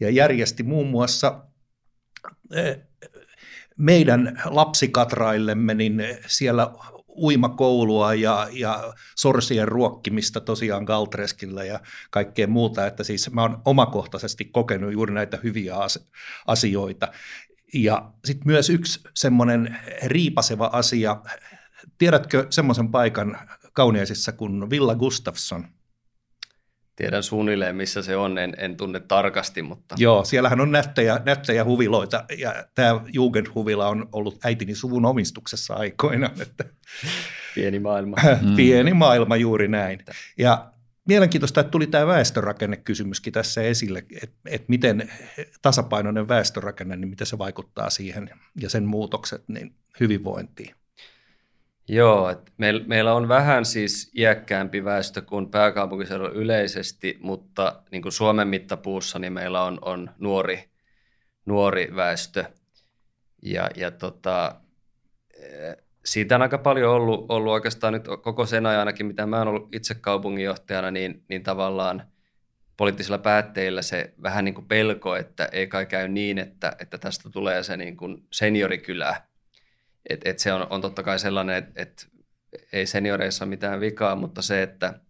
ja 0.00 0.10
järjesti 0.10 0.62
muun 0.62 0.86
muassa 0.86 1.44
eh, 2.54 2.78
meidän 3.76 4.42
lapsikatraillemme 4.44 5.74
niin 5.74 6.02
siellä 6.26 6.70
uimakoulua 7.18 8.14
ja, 8.14 8.48
ja 8.52 8.94
sorsien 9.16 9.68
ruokkimista 9.68 10.40
tosiaan 10.40 10.84
Galtreskillä 10.84 11.64
ja 11.64 11.80
kaikkea 12.10 12.46
muuta, 12.46 12.86
että 12.86 13.04
siis 13.04 13.30
mä 13.32 13.42
oon 13.42 13.62
omakohtaisesti 13.64 14.44
kokenut 14.44 14.92
juuri 14.92 15.14
näitä 15.14 15.38
hyviä 15.42 15.74
asioita. 16.46 17.08
Ja 17.74 18.12
sitten 18.24 18.46
myös 18.46 18.70
yksi 18.70 19.00
semmoinen 19.14 19.78
riipaseva 20.04 20.70
asia, 20.72 21.16
tiedätkö 21.98 22.46
semmoisen 22.50 22.90
paikan 22.90 23.38
kauniaisissa 23.72 24.32
kuin 24.32 24.70
Villa 24.70 24.94
Gustafsson? 24.94 25.77
Tiedän 26.98 27.22
suunnilleen, 27.22 27.76
missä 27.76 28.02
se 28.02 28.16
on, 28.16 28.38
en, 28.38 28.54
en 28.58 28.76
tunne 28.76 29.00
tarkasti, 29.00 29.62
mutta... 29.62 29.94
Joo, 29.98 30.24
siellähän 30.24 30.60
on 30.60 30.72
nättejä, 30.72 31.20
nättejä 31.24 31.64
huviloita, 31.64 32.24
ja 32.38 32.64
tämä 32.74 33.00
Jugendhuvila 33.12 33.88
on 33.88 34.08
ollut 34.12 34.38
äitini 34.44 34.74
suvun 34.74 35.06
omistuksessa 35.06 35.74
aikoina. 35.74 36.30
Että... 36.40 36.64
Pieni 37.54 37.78
maailma. 37.78 38.16
Pieni 38.56 38.94
maailma, 38.94 39.36
juuri 39.36 39.68
näin. 39.68 40.04
Ja 40.38 40.72
mielenkiintoista, 41.04 41.60
että 41.60 41.70
tuli 41.70 41.86
tämä 41.86 42.06
väestörakennekysymyskin 42.06 43.32
tässä 43.32 43.62
esille, 43.62 43.98
että, 44.22 44.36
että 44.46 44.66
miten 44.68 45.10
tasapainoinen 45.62 46.28
väestörakenne, 46.28 46.96
niin 46.96 47.08
miten 47.08 47.26
se 47.26 47.38
vaikuttaa 47.38 47.90
siihen 47.90 48.30
ja 48.60 48.70
sen 48.70 48.84
muutokset 48.84 49.44
niin 49.48 49.74
hyvinvointiin. 50.00 50.74
Joo, 51.88 52.30
että 52.30 52.52
meillä, 52.56 52.84
meillä 52.86 53.14
on 53.14 53.28
vähän 53.28 53.64
siis 53.64 54.10
iäkkäämpi 54.16 54.84
väestö 54.84 55.22
kuin 55.22 55.50
pääkaupunkiseudulla 55.50 56.30
yleisesti, 56.30 57.18
mutta 57.20 57.82
niin 57.90 58.02
kuin 58.02 58.12
Suomen 58.12 58.48
mittapuussa 58.48 59.18
niin 59.18 59.32
meillä 59.32 59.62
on, 59.62 59.78
on 59.82 60.10
nuori, 60.18 60.70
nuori 61.46 61.88
väestö. 61.96 62.44
Ja, 63.42 63.70
ja 63.76 63.90
tota, 63.90 64.60
siitä 66.04 66.34
on 66.34 66.42
aika 66.42 66.58
paljon 66.58 66.94
ollut, 66.94 67.26
ollut 67.28 67.52
oikeastaan 67.52 67.92
nyt 67.92 68.04
koko 68.22 68.46
sen 68.46 68.66
ajan 68.66 68.78
ainakin, 68.78 69.06
mitä 69.06 69.26
mä 69.26 69.38
oon 69.38 69.48
ollut 69.48 69.74
itse 69.74 69.94
kaupunginjohtajana, 69.94 70.90
niin, 70.90 71.24
niin 71.28 71.42
tavallaan 71.42 72.02
poliittisilla 72.76 73.18
päätteillä 73.18 73.82
se 73.82 74.14
vähän 74.22 74.44
niin 74.44 74.54
kuin 74.54 74.68
pelko, 74.68 75.16
että 75.16 75.48
ei 75.52 75.66
kai 75.66 75.86
käy 75.86 76.08
niin, 76.08 76.38
että, 76.38 76.76
että 76.78 76.98
tästä 76.98 77.30
tulee 77.30 77.62
se 77.62 77.76
niin 77.76 77.96
kuin 77.96 78.26
seniorikylä. 78.32 79.27
Et, 80.10 80.20
et 80.24 80.38
se 80.38 80.52
on, 80.52 80.66
on 80.70 80.80
totta 80.80 81.02
kai 81.02 81.18
sellainen, 81.18 81.56
että 81.56 81.82
et 81.82 82.08
ei 82.72 82.86
senioreissa 82.86 83.46
mitään 83.46 83.80
vikaa, 83.80 84.16
mutta 84.16 84.42
se, 84.42 84.62
että 84.62 85.00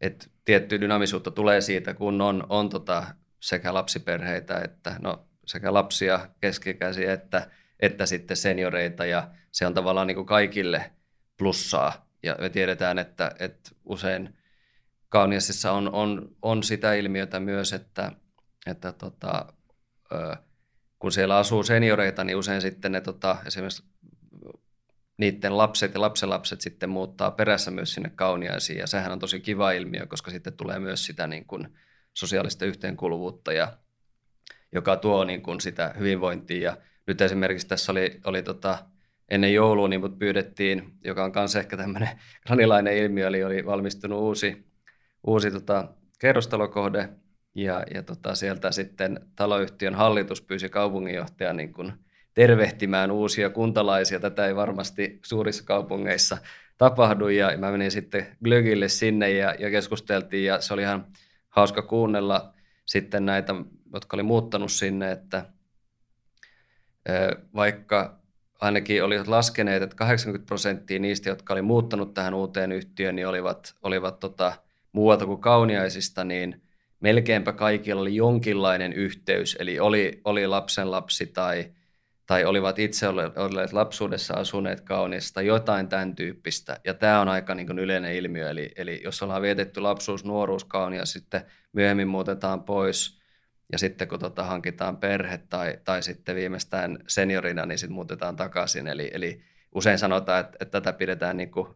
et 0.00 0.30
tietty 0.44 0.80
dynamisuutta 0.80 1.30
tulee 1.30 1.60
siitä, 1.60 1.94
kun 1.94 2.20
on, 2.20 2.46
on 2.48 2.68
tota 2.68 3.06
sekä 3.40 3.74
lapsiperheitä 3.74 4.60
että 4.60 4.96
no, 5.02 5.28
sekä 5.46 5.74
lapsia, 5.74 6.28
keskikäisiä 6.40 7.12
että, 7.12 7.50
että 7.80 8.06
sitten 8.06 8.36
senioreita 8.36 9.06
ja 9.06 9.30
se 9.52 9.66
on 9.66 9.74
tavallaan 9.74 10.06
niin 10.06 10.14
kuin 10.14 10.26
kaikille 10.26 10.90
plussaa. 11.38 12.10
Ja 12.22 12.36
me 12.40 12.48
tiedetään, 12.48 12.98
että, 12.98 13.34
että 13.38 13.70
usein 13.84 14.38
Kauniasissa 15.08 15.72
on, 15.72 15.92
on, 15.92 16.36
on 16.42 16.62
sitä 16.62 16.94
ilmiötä 16.94 17.40
myös, 17.40 17.72
että, 17.72 18.12
että 18.66 18.92
tota, 18.92 19.52
ö, 20.12 20.36
kun 21.00 21.12
siellä 21.12 21.36
asuu 21.36 21.62
senioreita, 21.62 22.24
niin 22.24 22.36
usein 22.36 22.60
sitten 22.60 22.92
ne 22.92 23.00
tota, 23.00 23.36
esimerkiksi 23.46 23.82
niiden 25.16 25.56
lapset 25.56 25.94
ja 25.94 26.00
lapsenlapset 26.00 26.60
sitten 26.60 26.90
muuttaa 26.90 27.30
perässä 27.30 27.70
myös 27.70 27.94
sinne 27.94 28.10
kauniaisiin. 28.14 28.78
Ja 28.78 28.86
sehän 28.86 29.12
on 29.12 29.18
tosi 29.18 29.40
kiva 29.40 29.72
ilmiö, 29.72 30.06
koska 30.06 30.30
sitten 30.30 30.52
tulee 30.52 30.78
myös 30.78 31.06
sitä 31.06 31.26
niin 31.26 31.44
kuin 31.44 31.68
sosiaalista 32.14 32.64
yhteenkuuluvuutta, 32.64 33.52
ja, 33.52 33.72
joka 34.72 34.96
tuo 34.96 35.24
niin 35.24 35.42
kuin 35.42 35.60
sitä 35.60 35.94
hyvinvointia. 35.98 36.62
Ja 36.62 36.76
nyt 37.06 37.20
esimerkiksi 37.20 37.68
tässä 37.68 37.92
oli, 37.92 38.20
oli 38.24 38.42
tota, 38.42 38.78
ennen 39.28 39.54
joulua 39.54 39.88
niin 39.88 40.00
mut 40.00 40.18
pyydettiin, 40.18 40.92
joka 41.04 41.24
on 41.24 41.32
myös 41.34 41.56
ehkä 41.56 41.76
tämmöinen 41.76 42.08
granilainen 42.46 42.96
ilmiö, 42.96 43.26
eli 43.26 43.44
oli 43.44 43.66
valmistunut 43.66 44.20
uusi, 44.20 44.66
uusi 45.26 45.50
tota, 45.50 45.88
kerrostalokohde 46.18 47.08
Ja, 47.54 47.84
ja 47.94 48.02
tota, 48.02 48.34
sieltä 48.34 48.72
sitten 48.72 49.20
taloyhtiön 49.36 49.94
hallitus 49.94 50.42
pyysi 50.42 50.68
kaupunginjohtajan 50.68 51.56
niin 51.56 51.72
kuin 51.72 51.92
tervehtimään 52.34 53.10
uusia 53.10 53.50
kuntalaisia. 53.50 54.20
Tätä 54.20 54.46
ei 54.46 54.56
varmasti 54.56 55.18
suurissa 55.24 55.64
kaupungeissa 55.64 56.38
tapahdu 56.78 57.28
ja 57.28 57.58
mä 57.58 57.70
menin 57.70 57.90
sitten 57.90 58.26
Glögille 58.44 58.88
sinne 58.88 59.30
ja, 59.30 59.54
ja 59.58 59.70
keskusteltiin 59.70 60.44
ja 60.44 60.60
se 60.60 60.74
oli 60.74 60.82
ihan 60.82 61.06
hauska 61.48 61.82
kuunnella 61.82 62.54
sitten 62.86 63.26
näitä, 63.26 63.54
jotka 63.94 64.16
oli 64.16 64.22
muuttanut 64.22 64.72
sinne, 64.72 65.12
että 65.12 65.44
vaikka 67.54 68.20
ainakin 68.60 69.04
olivat 69.04 69.28
laskeneet, 69.28 69.82
että 69.82 69.96
80 69.96 70.46
prosenttia 70.46 70.98
niistä, 70.98 71.28
jotka 71.28 71.52
oli 71.52 71.62
muuttanut 71.62 72.14
tähän 72.14 72.34
uuteen 72.34 72.72
yhtiöön, 72.72 73.16
niin 73.16 73.28
olivat, 73.28 73.74
olivat 73.82 74.20
tota, 74.20 74.52
muualta 74.92 75.26
kuin 75.26 75.40
kauniaisista, 75.40 76.24
niin 76.24 76.62
melkeinpä 77.00 77.52
kaikilla 77.52 78.00
oli 78.00 78.16
jonkinlainen 78.16 78.92
yhteys, 78.92 79.56
eli 79.60 79.80
oli, 79.80 80.20
oli 80.24 80.46
lapsen 80.46 80.90
lapsi 80.90 81.26
tai, 81.26 81.72
tai 82.26 82.44
olivat 82.44 82.78
itse 82.78 83.08
olleet 83.08 83.72
lapsuudessa 83.72 84.34
asuneet 84.34 84.80
kauniissa 84.80 85.34
tai 85.34 85.46
jotain 85.46 85.88
tämän 85.88 86.16
tyyppistä. 86.16 86.80
Ja 86.84 86.94
tämä 86.94 87.20
on 87.20 87.28
aika 87.28 87.54
niin 87.54 87.78
yleinen 87.78 88.14
ilmiö, 88.14 88.50
eli, 88.50 88.72
eli 88.76 89.00
jos 89.04 89.22
ollaan 89.22 89.42
vietetty 89.42 89.80
lapsuus, 89.80 90.24
nuoruus 90.24 90.64
kaunia, 90.64 91.06
sitten 91.06 91.42
myöhemmin 91.72 92.08
muutetaan 92.08 92.62
pois– 92.62 93.20
ja 93.72 93.78
sitten 93.78 94.08
kun 94.08 94.18
tota, 94.18 94.44
hankitaan 94.44 94.96
perhe 94.96 95.38
tai, 95.38 95.78
tai 95.84 96.02
sitten 96.02 96.36
viimeistään 96.36 96.98
seniorina, 97.08 97.66
niin 97.66 97.78
sitten 97.78 97.94
muutetaan 97.94 98.36
takaisin. 98.36 98.88
Eli, 98.88 99.10
eli 99.14 99.42
usein 99.74 99.98
sanotaan, 99.98 100.40
että, 100.40 100.56
että 100.60 100.80
tätä 100.80 100.98
pidetään 100.98 101.36
niin 101.36 101.50
kuin 101.50 101.68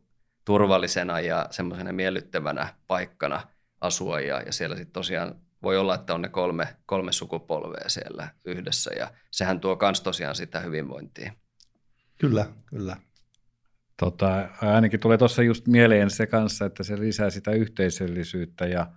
turvallisena 0.44 1.20
ja 1.20 1.46
semmoisena 1.50 1.92
miellyttävänä 1.92 2.74
paikkana 2.86 3.40
asua 3.84 4.20
ja, 4.20 4.40
ja 4.40 4.52
siellä 4.52 4.76
sitten 4.76 4.92
tosiaan 4.92 5.34
voi 5.62 5.78
olla, 5.78 5.94
että 5.94 6.14
on 6.14 6.22
ne 6.22 6.28
kolme, 6.28 6.76
kolme 6.86 7.12
sukupolvea 7.12 7.88
siellä 7.88 8.28
yhdessä 8.44 8.90
ja 8.98 9.10
sehän 9.30 9.60
tuo 9.60 9.78
myös 9.82 10.00
tosiaan 10.00 10.34
sitä 10.34 10.60
hyvinvointia. 10.60 11.32
Kyllä, 12.20 12.46
kyllä. 12.66 12.96
Tota, 13.96 14.48
ainakin 14.60 15.00
tulee 15.00 15.18
tuossa 15.18 15.42
just 15.42 15.66
mieleen 15.66 16.10
se 16.10 16.26
kanssa, 16.26 16.64
että 16.64 16.82
se 16.82 17.00
lisää 17.00 17.30
sitä 17.30 17.50
yhteisöllisyyttä 17.50 18.66
ja– 18.66 18.86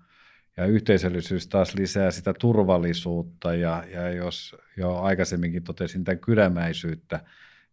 ja 0.58 0.66
yhteisöllisyys 0.66 1.48
taas 1.48 1.76
lisää 1.76 2.12
sitä 2.12 2.34
turvallisuutta 2.40 3.56
ja, 3.56 3.84
ja 3.92 4.10
jos 4.10 4.56
jo 4.78 4.96
aikaisemminkin 4.96 5.64
totesin 5.64 6.04
tämän 6.04 6.20
kylämäisyyttä, 6.20 7.20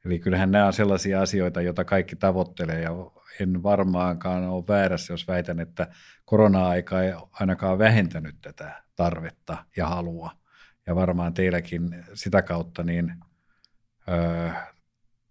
eli 0.04 0.18
kyllähän 0.18 0.50
nämä 0.50 0.66
on 0.66 0.73
sellaisia 0.73 1.23
asioita, 1.23 1.62
joita 1.62 1.85
kaikki 1.85 2.16
tavoittelee 2.16 2.80
ja 2.80 2.90
en 3.41 3.62
varmaankaan 3.62 4.45
ole 4.45 4.64
väärässä, 4.69 5.12
jos 5.12 5.29
väitän, 5.29 5.61
että 5.61 5.87
korona-aika 6.25 7.03
ei 7.03 7.12
ainakaan 7.33 7.79
vähentänyt 7.79 8.37
tätä 8.41 8.83
tarvetta 8.97 9.64
ja 9.76 9.87
halua. 9.87 10.31
Ja 10.87 10.95
varmaan 10.95 11.35
teilläkin 11.35 12.05
sitä 12.14 12.43
kautta 12.43 12.83
niin 12.83 13.14
ö, 14.09 14.50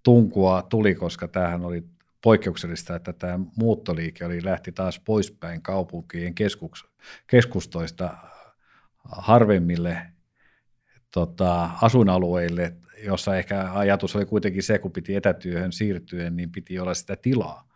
tunkua 0.04 0.62
tuli, 0.62 0.96
koska 0.96 1.28
tämähän 1.28 1.66
oli 1.66 1.84
poikkeuksellista, 2.22 2.96
että 2.96 3.14
tämä 3.14 3.40
muuttoliike 3.56 4.26
oli 4.26 4.46
lähti 4.46 4.72
taas 4.72 5.00
poispäin 5.00 5.62
kaupunkien 5.62 6.36
keskuks, 6.36 6.86
keskustoista 7.28 8.18
harvemmille 9.04 10.02
tota, 11.14 11.70
asuinalueille, 11.82 12.76
jossa 13.04 13.38
ehkä 13.38 13.74
ajatus 13.74 14.16
oli 14.16 14.26
kuitenkin 14.26 14.64
se, 14.64 14.80
kun 14.80 14.92
piti 14.92 15.16
etätyöhön 15.16 15.72
siirtyä, 15.72 16.30
niin 16.30 16.52
piti 16.52 16.80
olla 16.80 16.94
sitä 16.94 17.16
tilaa. 17.16 17.73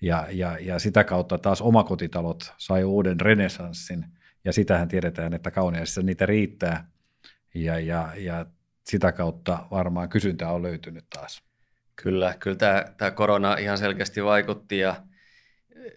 Ja, 0.00 0.26
ja, 0.30 0.58
ja 0.60 0.78
sitä 0.78 1.04
kautta 1.04 1.38
taas 1.38 1.62
omakotitalot 1.62 2.52
sai 2.58 2.84
uuden 2.84 3.20
renesanssin, 3.20 4.04
ja 4.44 4.52
sitähän 4.52 4.88
tiedetään, 4.88 5.34
että 5.34 5.50
kauneissa 5.50 6.02
niitä 6.02 6.26
riittää, 6.26 6.90
ja, 7.54 7.78
ja, 7.78 8.08
ja 8.16 8.46
sitä 8.84 9.12
kautta 9.12 9.58
varmaan 9.70 10.08
kysyntää 10.08 10.52
on 10.52 10.62
löytynyt 10.62 11.04
taas. 11.10 11.42
Kyllä, 11.96 12.34
kyllä 12.38 12.56
tämä, 12.56 12.84
tämä 12.96 13.10
korona 13.10 13.56
ihan 13.56 13.78
selkeästi 13.78 14.24
vaikutti 14.24 14.78
ja 14.78 14.96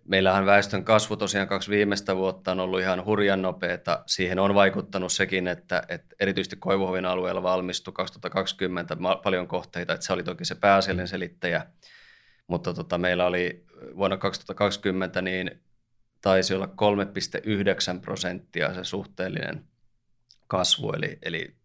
meillähän 0.05 0.45
väestön 0.45 0.83
kasvu 0.83 1.17
tosiaan 1.17 1.47
kaksi 1.47 1.71
viimeistä 1.71 2.15
vuotta 2.15 2.51
on 2.51 2.59
ollut 2.59 2.79
ihan 2.79 3.05
hurjan 3.05 3.41
nopeata. 3.41 4.03
Siihen 4.05 4.39
on 4.39 4.55
vaikuttanut 4.55 5.11
sekin, 5.11 5.47
että, 5.47 5.83
että 5.89 6.15
erityisesti 6.19 6.55
Koivuhovin 6.55 7.05
alueella 7.05 7.43
valmistui 7.43 7.93
2020 7.93 8.97
paljon 9.23 9.47
kohteita, 9.47 9.93
että 9.93 10.05
se 10.05 10.13
oli 10.13 10.23
toki 10.23 10.45
se 10.45 10.55
pääasiallinen 10.55 11.07
selittäjä. 11.07 11.65
Mutta 12.47 12.73
tota, 12.73 12.97
meillä 12.97 13.25
oli 13.25 13.65
vuonna 13.95 14.17
2020 14.17 15.21
niin 15.21 15.61
taisi 16.21 16.53
olla 16.53 16.65
3,9 16.65 17.99
prosenttia 18.01 18.73
se 18.73 18.83
suhteellinen 18.83 19.65
kasvu, 20.47 20.91
eli, 20.91 21.19
eli 21.21 21.55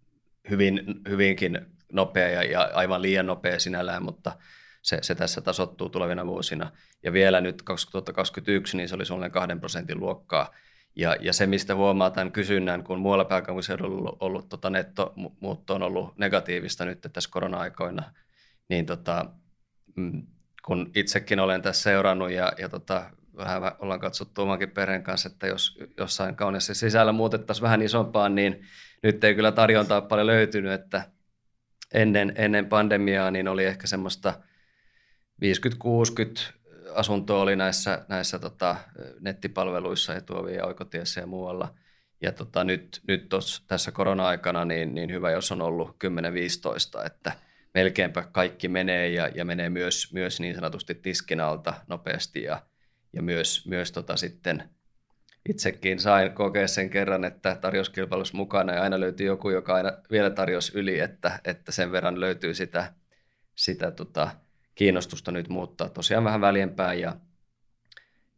hyvin, 0.51 0.85
hyvinkin 1.09 1.67
nopea 1.93 2.29
ja, 2.29 2.43
ja 2.43 2.71
aivan 2.75 3.03
liian 3.03 3.27
nopea 3.27 3.59
sinällään, 3.59 4.03
mutta 4.03 4.37
se, 4.83 4.99
se 5.03 5.15
tässä 5.15 5.41
tasottuu 5.41 5.89
tulevina 5.89 6.27
vuosina. 6.27 6.71
Ja 7.03 7.13
vielä 7.13 7.41
nyt 7.41 7.63
2021, 7.63 8.77
niin 8.77 8.89
se 8.89 8.95
oli 8.95 9.05
suunnilleen 9.05 9.33
kahden 9.33 9.61
prosentin 9.61 10.01
luokkaa. 10.01 10.55
Ja, 10.97 11.17
ja 11.21 11.33
se, 11.33 11.47
mistä 11.47 11.75
huomaa 11.75 12.11
tämän 12.11 12.33
kysynnän, 12.33 12.85
kun 12.85 13.01
muualla 13.01 13.25
pääkaupunkiseudulla 13.25 13.93
on 13.93 13.99
ollut, 13.99 14.17
ollut 14.23 14.49
tota 14.49 14.71
nettomuutto 14.71 15.75
on 15.75 15.83
ollut 15.83 16.19
negatiivista 16.19 16.85
nyt 16.85 17.07
tässä 17.13 17.31
korona-aikoina, 17.33 18.13
niin 18.69 18.87
tota, 18.87 19.27
mm, 19.97 20.27
kun 20.65 20.91
itsekin 20.95 21.41
olen 21.41 21.63
tässä 21.63 21.83
seurannut 21.83 22.31
ja, 22.31 22.53
ja 22.59 22.69
tota, 22.69 23.11
vähän 23.37 23.63
ollaan 23.79 24.01
katsottu 24.01 24.43
omankin 24.43 24.71
perheen 24.71 25.03
kanssa, 25.03 25.29
että 25.33 25.47
jos 25.47 25.79
jossain 25.99 26.37
kauniissa 26.37 26.75
sisällä 26.75 27.13
muutettaisiin 27.13 27.63
vähän 27.63 27.83
isompaan, 27.83 28.35
niin 28.35 28.63
nyt 29.03 29.25
ei 29.25 29.35
kyllä 29.35 29.53
tarjontaa 29.53 30.01
paljon 30.01 30.27
löytynyt, 30.27 30.73
että 30.73 31.03
ennen, 31.95 32.33
ennen 32.37 32.67
pandemiaa 32.67 33.31
niin 33.31 33.49
oli 33.49 33.65
ehkä 33.65 33.87
semmoista 33.87 34.35
50-60 35.45 36.53
asuntoa 36.95 37.43
oli 37.43 37.57
näissä, 37.57 38.05
näissä 38.09 38.39
tota, 38.39 38.77
nettipalveluissa, 39.21 40.17
etuovi 40.17 40.55
ja 40.55 40.67
oikotiessä 40.67 41.21
ja 41.21 41.27
muualla. 41.27 41.75
Ja 42.21 42.33
tota, 42.33 42.65
nyt, 42.65 43.01
nyt 43.09 43.29
tos, 43.29 43.65
tässä 43.67 43.93
korona-aikana 43.93 44.65
niin, 44.65 44.95
niin 44.95 45.13
hyvä, 45.13 45.31
jos 45.31 45.53
on 45.53 45.63
ollut 45.63 45.97
10-15, 47.01 47.07
että 47.07 47.33
melkeinpä 47.75 48.23
kaikki 48.33 48.69
menee 48.69 49.09
ja, 49.09 49.29
ja 49.29 49.45
menee 49.45 49.71
myös, 49.71 50.13
myös 50.13 50.41
niin 50.41 50.55
sanotusti 50.55 50.95
tiskin 50.95 51.41
alta 51.41 51.75
nopeasti 51.89 52.43
ja, 52.43 52.63
ja 53.13 53.23
myös, 53.23 53.67
myös 53.67 53.93
tota 53.93 54.17
sitten– 54.17 54.63
itsekin 55.49 56.01
sain 56.01 56.33
kokea 56.33 56.69
sen 56.69 56.91
kerran, 56.91 57.25
että 57.25 57.55
tarjouskilpailussa 57.61 58.37
mukana 58.37 58.75
ja 58.75 58.83
aina 58.83 59.01
löytyy 59.01 59.27
joku, 59.27 59.51
joka 59.51 59.75
aina 59.75 59.93
vielä 60.11 60.31
tarjosi 60.31 60.73
yli, 60.79 61.01
että, 61.01 61.41
että 61.45 61.73
sen 61.73 61.93
verran 61.93 62.21
löytyy 62.21 62.55
sitä, 62.55 62.93
sitä 63.55 63.91
tota, 63.91 64.31
kiinnostusta 64.75 65.33
nyt 65.33 65.49
muuttaa 65.49 65.89
tosiaan 65.89 66.25
vähän 66.25 66.41
väljempää 66.41 66.95
ja, 66.95 67.17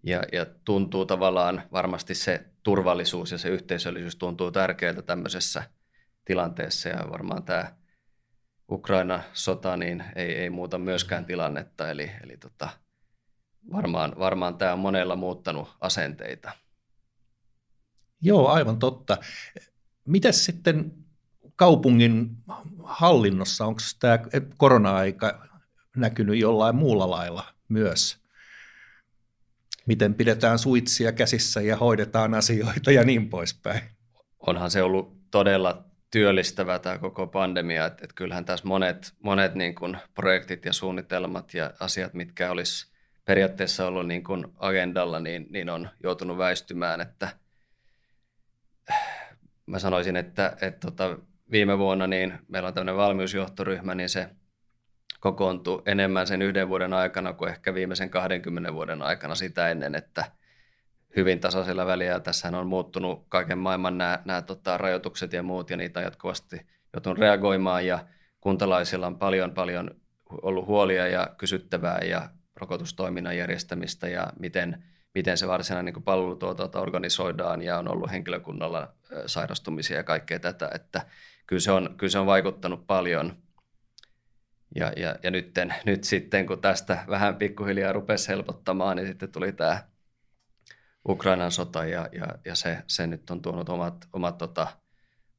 ja, 0.03 0.23
ja 0.33 0.47
tuntuu 0.65 1.07
tavallaan 1.07 1.63
varmasti 1.73 2.15
se 2.15 2.45
turvallisuus 2.63 3.33
ja 3.33 3.39
se 3.39 3.49
yhteisöllisyys 3.49 4.17
tuntuu 4.17 4.51
tärkeältä 4.51 5.03
tämmöisessä 5.03 5.63
tilanteessa 6.25 6.89
ja 6.89 7.11
varmaan 7.11 7.43
tämä 7.43 7.73
Ukraina-sota 8.71 9.77
niin 9.77 10.05
ei, 10.17 10.35
ei 10.35 10.51
muuta 10.51 10.79
myöskään 10.79 11.25
tilannetta, 11.25 11.91
eli, 11.91 12.11
eli 12.23 12.37
tota, 12.37 12.69
varmaan, 13.73 14.13
varmaan 14.19 14.59
tämä 14.59 14.73
on 14.73 14.79
monella 14.79 15.17
muuttanut 15.17 15.77
asenteita. 15.81 16.53
Joo, 18.21 18.49
aivan 18.49 18.79
totta. 18.79 19.17
Mitäs 20.05 20.45
sitten 20.45 20.93
kaupungin 21.57 22.37
hallinnossa, 22.83 23.65
onko 23.65 23.81
tämä 24.01 24.19
korona-aika 24.57 25.49
näkynyt 25.97 26.39
jollain 26.39 26.77
muulla 26.77 27.11
lailla 27.11 27.45
myös? 27.69 28.25
Miten 29.87 30.15
pidetään 30.15 30.59
suitsia 30.59 31.13
käsissä 31.13 31.61
ja 31.61 31.77
hoidetaan 31.77 32.35
asioita 32.35 32.93
ja 32.93 33.05
niin 33.05 33.31
poispäin? 33.31 33.81
Onhan 34.47 34.71
se 34.71 34.83
ollut 34.83 35.31
todella 35.31 35.85
työllistävä 36.15 36.79
tämä 36.79 36.99
koko 36.99 37.27
pandemia, 37.27 37.87
että, 37.87 38.05
että 38.05 38.15
kyllähän 38.15 38.45
tässä 38.45 38.69
monet, 38.69 39.15
monet 39.23 39.55
niin 39.55 39.75
kuin 39.75 39.97
projektit 40.15 40.65
ja 40.65 40.73
suunnitelmat 40.73 41.55
ja 41.55 41.71
asiat, 41.81 42.15
mitkä 42.15 42.51
olisi 42.51 42.93
periaatteessa 43.25 43.87
ollut 43.87 44.07
niin 44.07 44.25
kuin 44.25 44.47
agendalla, 44.57 45.21
niin, 45.21 45.47
niin 45.51 45.71
on 45.71 45.89
joutunut 46.03 46.39
väistymään, 46.39 47.01
että– 47.01 47.29
mä 49.67 49.79
sanoisin, 49.79 50.17
että, 50.17 50.57
että 50.61 50.91
tota, 50.91 51.19
viime 51.51 51.79
vuonna 51.79 52.07
niin 52.07 52.39
meillä 52.49 52.67
on 52.67 52.75
tämmöinen 52.75 52.97
valmiusjohtoryhmä, 52.97 53.95
niin 53.95 54.09
se 54.09 54.29
kokoontui 55.21 55.83
enemmän 55.87 56.27
sen 56.27 56.43
yhden 56.43 56.69
vuoden 56.69 56.93
aikana 56.93 57.33
kuin 57.33 57.51
ehkä 57.51 57.75
viimeisen 57.75 58.11
20 58.11 58.75
vuoden 58.75 59.03
aikana 59.03 59.35
sitä 59.35 59.71
ennen, 59.71 59.95
että 59.95 60.25
hyvin 61.17 61.41
tasaisella 61.41 61.87
väliä. 61.87 62.21
Tässä 62.21 62.49
on 62.49 62.67
muuttunut 62.67 63.27
kaiken 63.29 63.59
maailman 63.59 63.99
nämä, 63.99 64.19
nämä 64.25 64.43
tota, 64.43 64.79
rajoitukset 64.79 65.33
ja 65.33 65.43
muut, 65.43 65.71
ja 65.71 65.77
niitä 65.77 66.01
on 66.01 66.05
jatkuvasti 66.05 66.67
joutunut 66.93 67.19
reagoimaan, 67.19 67.87
ja 67.87 68.07
kuntalaisilla 68.41 69.07
on 69.07 69.19
paljon, 69.19 69.51
paljon 69.51 69.91
ollut 70.43 70.67
huolia 70.67 71.07
ja 71.09 71.35
kysyttävää 71.39 71.99
ja 71.99 72.29
rokotustoiminnan 72.57 73.37
järjestämistä 73.37 74.09
ja 74.09 74.33
miten, 74.39 74.85
miten 75.15 75.39
se 75.39 75.49
varsinainen 75.49 75.95
niin 75.95 76.03
palvelutuotanto 76.03 76.83
organisoidaan 76.83 77.63
ja 77.63 77.79
on 77.79 77.89
ollut 77.89 78.11
henkilökunnalla 78.11 78.95
sairastumisia 79.27 79.97
ja 79.97 80.05
kaikkea 80.05 80.39
tätä, 80.39 80.71
että 80.75 81.07
kyllä 81.47 81.61
se 81.61 81.73
on, 81.73 81.95
kyllä 81.97 82.11
se 82.11 82.19
on 82.19 82.27
vaikuttanut 82.27 82.87
paljon. 82.87 83.37
Ja, 84.75 84.93
ja, 84.97 85.17
ja 85.23 85.31
nytten, 85.31 85.75
nyt 85.87 86.05
sitten, 86.05 86.47
kun 86.47 86.61
tästä 86.61 87.05
vähän 87.09 87.37
pikkuhiljaa 87.37 87.93
rupesi 87.93 88.29
helpottamaan, 88.29 88.97
niin 88.97 89.07
sitten 89.07 89.33
tuli 89.33 89.53
tämä 89.53 89.83
Ukrainan 91.09 91.53
sota 91.53 91.85
ja, 91.85 92.09
ja, 92.13 92.27
ja 92.45 92.55
se, 92.55 92.79
se 92.87 93.07
nyt 93.07 93.31
on 93.31 93.43
tuonut 93.43 93.69
omat, 93.69 94.09
omat 94.13 94.39
tota, 94.39 94.67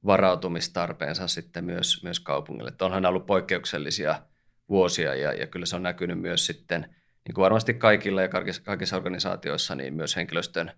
varautumistarpeensa 0.06 1.28
sitten 1.28 1.65
myös, 1.65 2.04
myös 2.04 2.19
kaupungille. 2.19 2.69
Että 2.69 2.86
onhan 2.86 3.06
ollut 3.06 3.25
poikkeuksellisia 3.25 4.21
vuosia 4.69 5.15
ja, 5.15 5.34
ja 5.34 5.47
kyllä 5.47 5.65
se 5.65 5.75
on 5.75 5.84
näkynyt 5.84 6.19
myös 6.19 6.45
sitten, 6.45 6.82
niin 7.28 7.34
kuin 7.36 7.43
varmasti 7.43 7.73
kaikilla 7.73 8.21
ja 8.21 8.30
kaikissa, 8.30 8.62
kaikissa 8.62 8.97
organisaatioissa, 8.97 9.75
niin 9.75 9.93
myös 9.93 10.15
henkilöstön 10.15 10.71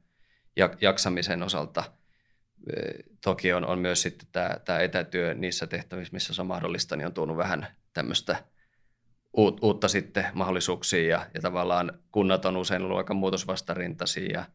jaksamisen 0.82 1.44
osalta– 1.44 1.84
toki 3.24 3.54
on, 3.54 3.66
on 3.66 3.80
myös 3.80 4.02
sitten 4.02 4.28
tämä, 4.32 4.50
tämä 4.66 4.80
etätyö 4.80 5.34
niissä 5.34 5.68
tehtävissä, 5.68 6.14
missä 6.14 6.34
se 6.34 6.42
on 6.42 6.48
mahdollista, 6.48 6.96
niin 6.96 7.06
on 7.06 7.14
tuonut 7.14 7.38
vähän 7.38 7.68
tämmöistä 7.94 8.44
uutta 9.62 9.88
sitten 9.88 10.26
mahdollisuuksia 10.34 11.10
ja, 11.10 11.26
ja 11.34 11.42
tavallaan 11.42 12.00
kunnat 12.12 12.46
on 12.46 12.58
usein 12.58 12.82
ollut 12.82 12.98
aika 12.98 13.14
muutosvastarintaisia 13.14 14.32
ja 14.34 14.46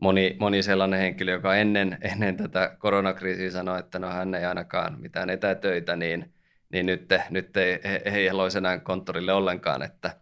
moni, 0.00 0.36
moni 0.40 0.62
sellainen 0.62 1.00
henkilö, 1.00 1.32
joka 1.32 1.54
ennen, 1.54 1.98
ennen 2.00 2.36
tätä 2.36 2.76
koronakriisiä 2.78 3.50
sanoi, 3.50 3.78
että 3.78 3.98
no 3.98 4.10
hän 4.10 4.34
ei 4.34 4.44
ainakaan 4.44 5.00
mitään 5.00 5.30
etätöitä, 5.30 5.96
niin, 5.96 6.34
niin 6.72 6.86
nyt, 6.86 7.08
nyt 7.30 7.56
ei, 7.56 7.80
he, 7.84 8.02
ei 8.04 8.32
loisi 8.32 8.58
enää 8.58 8.78
konttorille 8.78 9.32
ollenkaan, 9.32 9.82
että 9.82 10.16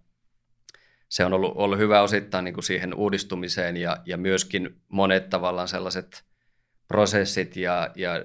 se 1.08 1.24
on 1.24 1.32
ollut, 1.32 1.52
ollut 1.54 1.78
hyvä 1.78 2.00
osittain 2.00 2.44
niin 2.44 2.54
kuin 2.54 2.64
siihen 2.64 2.94
uudistumiseen 2.94 3.76
ja, 3.76 3.96
ja 4.06 4.16
myöskin 4.16 4.80
monet 4.88 5.28
tavallaan 5.30 5.68
sellaiset 5.68 6.24
prosessit 6.88 7.56
ja, 7.56 7.90
ja 7.94 8.24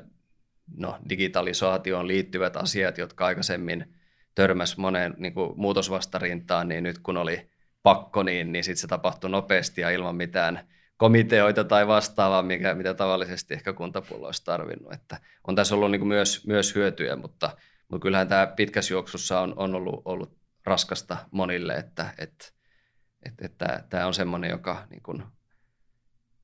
no, 0.77 0.99
digitalisaatioon 1.09 2.07
liittyvät 2.07 2.57
asiat, 2.57 2.97
jotka 2.97 3.25
aikaisemmin 3.25 3.93
törmäs 4.35 4.77
moneen 4.77 5.13
niin 5.17 5.33
kuin 5.33 5.53
muutosvastarintaan, 5.55 6.67
niin 6.67 6.83
nyt 6.83 6.99
kun 6.99 7.17
oli 7.17 7.49
pakko, 7.83 8.23
niin, 8.23 8.51
niin 8.51 8.63
sitten 8.63 8.81
se 8.81 8.87
tapahtui 8.87 9.29
nopeasti 9.29 9.81
ja 9.81 9.89
ilman 9.89 10.15
mitään 10.15 10.67
komiteoita 11.01 11.63
tai 11.63 11.87
vastaavaa, 11.87 12.43
mikä, 12.43 12.73
mitä 12.73 12.93
tavallisesti 12.93 13.53
ehkä 13.53 13.73
kuntapuolella 13.73 14.27
olisi 14.27 14.45
tarvinnut. 14.45 14.93
Että 14.93 15.19
on 15.47 15.55
tässä 15.55 15.75
ollut 15.75 15.91
niin 15.91 16.07
myös, 16.07 16.47
myös 16.47 16.75
hyötyjä, 16.75 17.15
mutta, 17.15 17.57
mutta 17.87 18.03
kyllähän 18.03 18.27
tämä 18.27 18.47
pitkässä 18.47 18.93
juoksussa 18.93 19.39
on, 19.39 19.53
on 19.55 19.75
ollut, 19.75 20.01
ollut 20.05 20.37
raskasta 20.65 21.17
monille, 21.31 21.73
että, 21.73 22.13
että, 22.17 22.45
että, 23.25 23.45
että 23.45 23.83
tämä 23.89 24.07
on 24.07 24.13
semmoinen, 24.13 24.49
joka 24.49 24.87
niin 24.89 25.03
kuin 25.03 25.23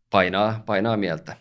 painaa, 0.10 0.64
painaa 0.66 0.98
mieltä. 0.98 1.38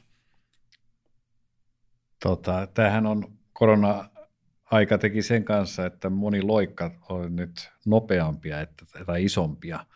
Tota, 2.22 2.68
tämähän 2.74 3.06
on 3.06 3.38
korona-aika 3.52 4.98
teki 4.98 5.22
sen 5.22 5.44
kanssa, 5.44 5.86
että 5.86 6.10
moni 6.10 6.42
loikka 6.42 6.90
on 7.08 7.36
nyt 7.36 7.70
nopeampia 7.86 8.60
että, 8.60 8.84
tai 9.06 9.24
isompia. 9.24 9.86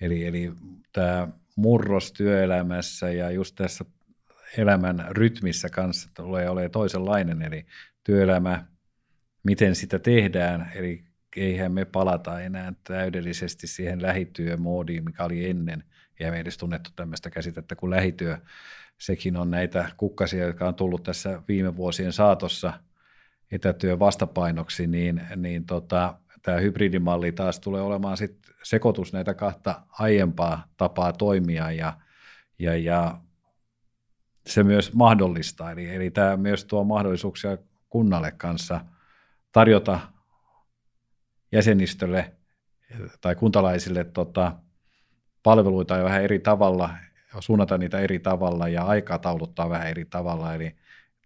Eli, 0.00 0.26
eli 0.26 0.52
tämä 0.92 1.28
murros 1.56 2.12
työelämässä 2.12 3.10
ja 3.10 3.30
just 3.30 3.54
tässä 3.56 3.84
elämän 4.58 5.06
rytmissä 5.10 5.68
kanssa 5.68 6.10
tulee 6.14 6.50
olemaan 6.50 6.70
toisenlainen, 6.70 7.42
eli 7.42 7.66
työelämä, 8.04 8.64
miten 9.42 9.74
sitä 9.74 9.98
tehdään, 9.98 10.72
eli 10.74 11.04
eihän 11.36 11.72
me 11.72 11.84
palata 11.84 12.40
enää 12.40 12.72
täydellisesti 12.84 13.66
siihen 13.66 14.02
lähityömoodiin, 14.02 15.04
mikä 15.04 15.24
oli 15.24 15.50
ennen, 15.50 15.84
ja 16.20 16.30
me 16.30 16.40
edes 16.40 16.58
tunnettu 16.58 16.90
tämmöistä 16.96 17.30
käsitettä 17.30 17.76
kuin 17.76 17.90
lähityö, 17.90 18.38
sekin 18.98 19.36
on 19.36 19.50
näitä 19.50 19.88
kukkasia, 19.96 20.46
jotka 20.46 20.68
on 20.68 20.74
tullut 20.74 21.02
tässä 21.02 21.42
viime 21.48 21.76
vuosien 21.76 22.12
saatossa 22.12 22.72
etätyön 23.50 23.98
vastapainoksi, 23.98 24.86
niin, 24.86 25.22
niin 25.36 25.66
tota, 25.66 26.18
tämä 26.44 26.58
hybridimalli 26.60 27.32
taas 27.32 27.60
tulee 27.60 27.82
olemaan 27.82 28.16
sit 28.16 28.38
sekoitus 28.62 29.12
näitä 29.12 29.34
kahta 29.34 29.82
aiempaa 29.98 30.64
tapaa 30.76 31.12
toimia 31.12 31.72
ja, 31.72 31.98
ja, 32.58 32.76
ja 32.76 33.20
se 34.46 34.62
myös 34.62 34.92
mahdollistaa. 34.92 35.72
Eli, 35.72 35.94
eli 35.94 36.10
tämä 36.10 36.36
myös 36.36 36.64
tuo 36.64 36.84
mahdollisuuksia 36.84 37.58
kunnalle 37.88 38.32
kanssa 38.32 38.80
tarjota 39.52 40.00
jäsenistölle 41.52 42.32
tai 43.20 43.34
kuntalaisille 43.34 44.04
tota, 44.04 44.56
palveluita 45.42 46.04
vähän 46.04 46.22
eri 46.22 46.38
tavalla 46.38 46.90
suunnata 47.40 47.78
niitä 47.78 47.98
eri 47.98 48.18
tavalla 48.18 48.68
ja 48.68 48.82
aikatauluttaa 48.82 49.70
vähän 49.70 49.88
eri 49.88 50.04
tavalla. 50.04 50.54
Eli 50.54 50.76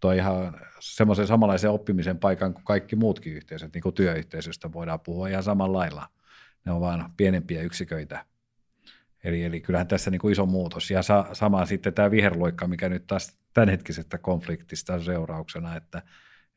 tuo 0.01 0.13
ihan 0.13 0.61
semmoisen 0.81 1.27
samanlaisen 1.27 1.71
oppimisen 1.71 2.19
paikan 2.19 2.55
kuin 2.55 2.65
kaikki 2.65 2.97
muutkin 2.97 3.35
yhteisöt, 3.35 3.75
niin 3.75 3.83
kuin 3.83 3.95
työyhteisöstä 3.95 4.73
voidaan 4.73 5.01
puhua 5.01 5.29
ihan 5.29 5.43
samalla 5.43 5.79
lailla. 5.79 6.09
Ne 6.65 6.73
on 6.73 6.81
vain 6.81 7.05
pienempiä 7.17 7.63
yksiköitä. 7.63 8.25
Eli, 9.25 9.45
eli 9.45 9.61
kyllähän 9.61 9.87
tässä 9.87 10.11
niin 10.11 10.21
kuin 10.21 10.33
iso 10.33 10.47
muutos. 10.47 10.91
Ja 10.91 11.03
sa, 11.03 11.27
sama 11.33 11.67
sitten 11.67 11.95
tämä 11.95 12.11
viherloikka, 12.11 12.67
mikä 12.67 12.89
nyt 12.89 13.07
taas 13.07 13.39
tämänhetkisestä 13.55 14.19
konfliktista 14.19 14.95
on 14.95 15.05
seurauksena, 15.05 15.77
että 15.77 16.03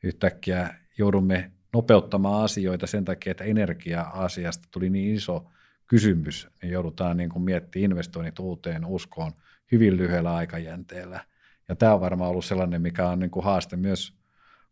yhtäkkiä 0.02 0.74
joudumme 0.98 1.52
nopeuttamaan 1.72 2.44
asioita 2.44 2.86
sen 2.86 3.04
takia, 3.04 3.30
että 3.30 3.44
energia-asiasta 3.44 4.68
tuli 4.70 4.90
niin 4.90 5.14
iso 5.14 5.50
kysymys, 5.86 6.48
niin 6.62 6.72
joudutaan 6.72 7.16
niin 7.16 7.30
kuin 7.30 7.42
miettimään 7.42 7.84
investoinnit 7.84 8.38
uuteen 8.38 8.84
uskoon 8.84 9.32
hyvin 9.72 9.96
lyhyellä 9.96 10.34
aikajänteellä. 10.34 11.20
Ja 11.68 11.76
tämä 11.76 11.94
on 11.94 12.00
varmaan 12.00 12.30
ollut 12.30 12.44
sellainen, 12.44 12.82
mikä 12.82 13.08
on 13.08 13.18
niin 13.18 13.30
kuin 13.30 13.44
haaste 13.44 13.76
myös 13.76 14.16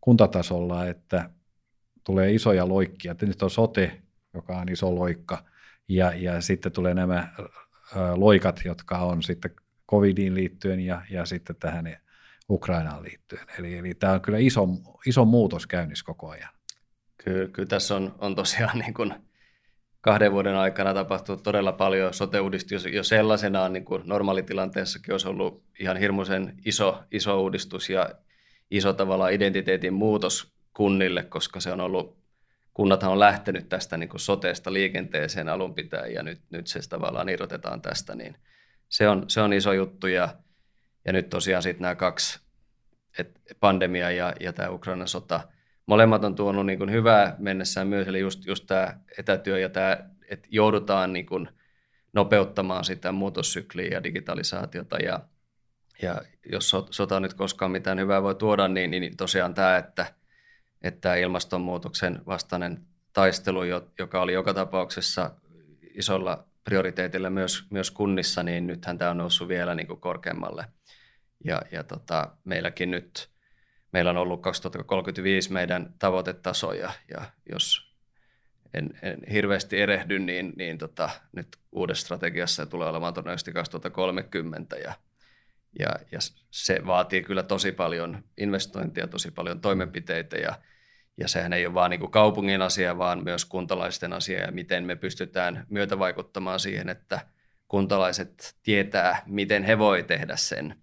kuntatasolla, 0.00 0.87
että 0.87 1.31
tulee 2.05 2.33
isoja 2.33 2.68
loikkia. 2.68 3.14
Nyt 3.22 3.42
on 3.42 3.50
sote, 3.50 4.03
joka 4.35 4.57
on 4.59 4.68
iso 4.68 4.94
loikka, 4.94 5.44
ja, 5.88 6.12
ja 6.14 6.40
sitten 6.40 6.72
tulee 6.72 6.94
nämä 6.94 7.29
loikat, 8.14 8.61
jotka 8.64 8.98
on 8.98 9.22
sitten 9.22 9.50
covidiin 9.90 10.35
liittyen 10.35 10.81
ja, 10.81 11.03
ja 11.11 11.24
sitten 11.26 11.57
tähän 11.57 11.96
Ukrainaan 12.50 13.03
liittyen. 13.03 13.46
Eli, 13.59 13.76
eli 13.76 13.94
tämä 13.94 14.12
on 14.12 14.20
kyllä 14.20 14.38
iso, 14.38 14.68
iso 15.07 15.24
muutos 15.24 15.66
käynnissä 15.66 16.05
koko 16.05 16.29
ajan. 16.29 16.50
Kyllä, 17.24 17.48
kyllä 17.48 17.68
tässä 17.68 17.96
on, 17.96 18.14
on 18.18 18.35
tosiaan 18.35 18.79
niin 18.85 18.94
kuin 18.94 19.14
kahden 20.00 20.32
vuoden 20.32 20.56
aikana 20.56 20.94
tapahtunut 20.94 21.42
todella 21.42 21.72
paljon 21.72 22.14
sote 22.14 22.38
jo 22.92 23.02
sellaisenaan 23.02 23.72
niin 23.72 23.84
kuin 23.84 24.02
normaalitilanteessakin 24.04 25.14
olisi 25.14 25.28
ollut 25.28 25.64
ihan 25.80 25.96
hirmuisen 25.96 26.54
iso, 26.64 27.02
iso 27.12 27.42
uudistus 27.42 27.90
ja 27.90 28.10
iso 28.70 28.92
tavalla 28.92 29.28
identiteetin 29.28 29.94
muutos 29.94 30.52
kunnille, 30.76 31.22
koska 31.22 31.60
se 31.60 31.72
on 31.72 31.80
ollut, 31.80 32.18
kunnathan 32.74 33.12
on 33.12 33.18
lähtenyt 33.18 33.68
tästä 33.68 33.96
niin 33.96 34.08
kuin 34.08 34.20
soteesta 34.20 34.72
liikenteeseen 34.72 35.48
alun 35.48 35.74
pitäen 35.74 36.14
ja 36.14 36.22
nyt, 36.22 36.40
nyt 36.50 36.66
se 36.66 36.80
tavallaan 36.88 37.28
irrotetaan 37.28 37.82
tästä, 37.82 38.14
niin 38.14 38.36
se 38.88 39.08
on, 39.08 39.24
se 39.28 39.40
on 39.40 39.52
iso 39.52 39.72
juttu. 39.72 40.06
Ja, 40.06 40.28
ja 41.04 41.12
nyt 41.12 41.28
tosiaan 41.28 41.62
sitten 41.62 41.82
nämä 41.82 41.94
kaksi, 41.94 42.40
et 43.18 43.40
pandemia 43.60 44.10
ja, 44.10 44.34
ja 44.40 44.52
tämä 44.52 44.70
Ukrainan 44.70 45.08
sota– 45.08 45.40
molemmat 45.90 46.24
on 46.24 46.35
tuonut 46.35 46.66
niin 46.66 46.79
kuin 46.79 46.90
hyvää 46.90 47.35
mennessään 47.38 47.88
myös, 47.88 48.09
eli 48.09 48.20
just, 48.20 48.46
just 48.46 48.64
tämä 48.66 48.98
etätyö 49.18 49.59
ja 49.59 49.68
tämä, 49.68 49.98
että 50.29 50.48
joudutaan 50.50 51.12
niin 51.12 51.26
kuin 51.26 51.48
nopeuttamaan 52.12 52.85
sitä 52.85 53.12
muutossykliä 53.12 53.88
ja 53.92 54.03
digitalisaatiota 54.03 54.96
ja, 54.96 55.20
ja 56.03 56.22
jos 56.53 56.76
sota 56.90 57.20
nyt 57.20 57.35
koskaan 57.35 57.70
mitään 57.70 57.98
hyvää 57.98 58.22
voi 58.22 58.35
tuoda, 58.35 58.68
niin, 58.68 58.90
niin 58.90 59.16
tosiaan 59.16 59.55
tämä, 59.55 59.76
että, 59.76 60.14
että 60.83 61.14
ilmastonmuutoksen 61.14 62.20
vastainen 62.26 62.87
taistelu, 63.12 63.61
joka 63.98 64.20
oli 64.20 64.33
joka 64.33 64.55
tapauksessa 64.55 65.31
isolla 65.94 66.44
prioriteetilla 66.64 67.31
myös, 67.31 67.64
myös 67.70 67.90
kunnissa, 67.90 68.42
niin 68.42 68.66
nythän 68.66 68.98
tämä 68.98 69.11
on 69.11 69.18
noussut 69.18 69.48
vielä 69.48 69.74
niin 69.74 69.87
kuin 69.87 70.00
korkeammalle. 70.00 70.64
Ja, 71.44 71.62
ja 71.72 71.85
tota, 71.85 72.29
meilläkin 72.44 72.90
nyt 72.90 73.31
meillä 73.92 74.11
on 74.11 74.16
ollut 74.16 74.42
2035 74.42 75.53
meidän 75.53 75.94
tavoitetasoja 75.98 76.92
ja 77.14 77.24
jos 77.53 77.90
en, 78.74 78.98
en 79.03 79.18
hirveästi 79.33 79.81
erehdy, 79.81 80.18
niin, 80.18 80.53
niin 80.57 80.79
tota, 80.79 81.11
nyt 81.33 81.48
uudessa 81.72 82.05
strategiassa 82.05 82.66
tulee 82.66 82.88
olemaan 82.88 83.14
todennäköisesti 83.14 83.53
2030 83.53 84.76
ja, 84.76 84.92
ja, 85.79 85.88
ja 86.12 86.18
se 86.50 86.87
vaatii 86.87 87.22
kyllä 87.22 87.42
tosi 87.42 87.72
paljon 87.72 88.24
investointia, 88.38 89.07
tosi 89.07 89.31
paljon 89.31 89.61
toimenpiteitä 89.61 90.37
ja, 90.37 90.55
ja 91.16 91.29
sehän 91.29 91.53
ei 91.53 91.66
ole 91.66 91.74
vain 91.74 91.90
niin 91.90 92.11
kaupungin 92.11 92.62
asia, 92.62 92.98
vaan 92.98 93.24
myös 93.24 93.44
kuntalaisten 93.44 94.12
asia 94.12 94.40
ja 94.40 94.53
miten 94.53 94.85
me 94.85 94.96
pystytään 94.96 95.66
myötävaikuttamaan 95.68 96.61
siihen, 96.61 96.88
että 96.88 97.20
kuntalaiset 97.68 98.57
tietää, 98.62 99.22
miten 99.26 99.64
he 99.64 99.79
voi 99.79 100.03
tehdä 100.03 100.37
sen– 100.37 100.74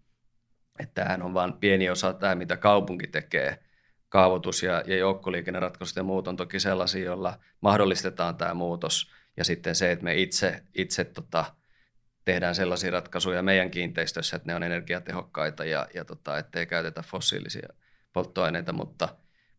että 0.79 0.93
tämähän 0.93 1.21
on 1.21 1.33
vain 1.33 1.53
pieni 1.53 1.89
osa 1.89 2.13
tämä, 2.13 2.35
mitä 2.35 2.57
kaupunki 2.57 3.07
tekee. 3.07 3.59
Kaavoitus 4.09 4.63
ja, 4.63 4.83
ja 4.85 4.97
joukkoliikenneratkaisut 4.97 5.95
ja 5.97 6.03
muut 6.03 6.27
on 6.27 6.37
toki 6.37 6.59
sellaisia, 6.59 7.05
joilla 7.05 7.39
mahdollistetaan 7.61 8.35
tämä 8.35 8.53
muutos. 8.53 9.11
Ja 9.37 9.43
sitten 9.43 9.75
se, 9.75 9.91
että 9.91 10.03
me 10.03 10.15
itse, 10.15 10.63
itse 10.75 11.03
tota, 11.03 11.45
tehdään 12.25 12.55
sellaisia 12.55 12.91
ratkaisuja 12.91 13.43
meidän 13.43 13.71
kiinteistössä, 13.71 14.35
että 14.35 14.49
ne 14.49 14.55
on 14.55 14.63
energiatehokkaita 14.63 15.65
ja, 15.65 15.87
ja 15.93 16.05
tota, 16.05 16.37
ettei 16.37 16.65
käytetä 16.65 17.01
fossiilisia 17.01 17.67
polttoaineita, 18.13 18.73
mutta, 18.73 19.09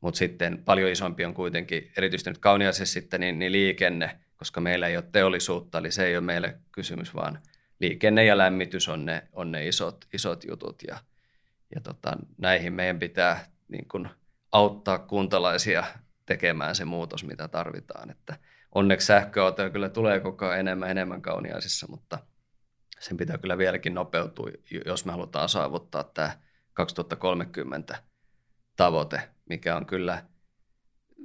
mutta 0.01 0.19
sitten 0.19 0.63
paljon 0.65 0.91
isompi 0.91 1.25
on 1.25 1.35
kuitenkin, 1.35 1.93
erityisesti 1.97 2.31
nyt 2.31 2.39
kauniaisessa 2.39 2.93
sitten, 2.93 3.21
niin, 3.21 3.39
niin 3.39 3.53
liikenne, 3.53 4.19
koska 4.37 4.61
meillä 4.61 4.89
ei 4.89 4.97
ole 4.97 5.05
teollisuutta, 5.13 5.79
eli 5.79 5.91
se 5.91 6.07
ei 6.07 6.17
ole 6.17 6.25
meille 6.25 6.59
kysymys, 6.73 7.15
vaan 7.15 7.39
liikenne 7.81 8.25
ja 8.25 8.39
lämmitys 8.39 8.89
on 8.89 9.05
ne, 9.05 9.29
on 9.33 9.53
ne 9.53 9.67
isot, 9.67 10.05
isot 10.13 10.45
jutut 10.45 10.83
ja, 10.89 10.99
ja 11.75 11.81
tota, 11.81 12.17
näihin 12.39 12.73
meidän 12.73 12.99
pitää 12.99 13.45
niin 13.69 13.89
kuin 13.89 14.09
auttaa 14.53 14.99
kuntalaisia 14.99 15.85
tekemään 16.27 16.75
se 16.75 16.85
muutos, 16.85 17.25
mitä 17.25 17.49
tarvitaan. 17.49 18.11
Että 18.11 18.39
onneksi 18.75 19.07
sähköautoja 19.07 19.71
kyllä 19.71 19.89
tulee 19.89 20.21
koko 20.21 20.47
ajan 20.47 20.61
enemmän 20.61 20.91
enemmän 20.91 21.23
kauniaisissa, 21.23 21.87
mutta 21.91 22.19
sen 23.01 23.17
pitää 23.17 23.39
kyllä 23.39 23.59
vieläkin 23.59 23.95
nopeutua, 23.95 24.49
jos 24.87 25.05
me 25.05 25.13
halutaan 25.13 25.49
saavuttaa 25.49 26.05
tämä 26.05 26.31
2030 26.73 28.03
tavoite, 28.77 29.29
mikä 29.49 29.77
on 29.77 29.87
kyllä, 29.87 30.25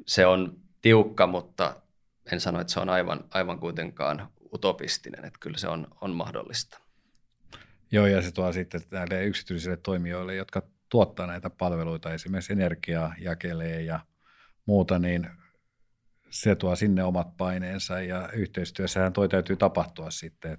se 0.07 0.25
on 0.25 0.59
tiukka, 0.81 1.27
mutta 1.27 1.81
en 2.31 2.41
sano, 2.41 2.61
että 2.61 2.73
se 2.73 2.79
on 2.79 2.89
aivan, 2.89 3.25
aivan 3.29 3.59
kuitenkaan 3.59 4.29
utopistinen, 4.53 5.25
että 5.25 5.39
kyllä 5.39 5.57
se 5.57 5.67
on, 5.67 5.87
on 6.01 6.11
mahdollista. 6.11 6.79
Joo, 7.91 8.07
ja 8.07 8.21
se 8.21 8.31
tuo 8.31 8.51
sitten 8.51 8.81
näille 8.91 9.25
yksityisille 9.25 9.77
toimijoille, 9.77 10.35
jotka 10.35 10.61
tuottaa 10.89 11.27
näitä 11.27 11.49
palveluita, 11.49 12.13
esimerkiksi 12.13 12.53
energiaa 12.53 13.15
jakelee 13.19 13.81
ja 13.81 13.99
muuta, 14.65 14.99
niin 14.99 15.29
se 16.29 16.55
tuo 16.55 16.75
sinne 16.75 17.03
omat 17.03 17.37
paineensa 17.37 18.01
ja 18.01 18.29
yhteistyössähän 18.33 19.13
toi 19.13 19.29
täytyy 19.29 19.55
tapahtua 19.55 20.11
sitten. 20.11 20.57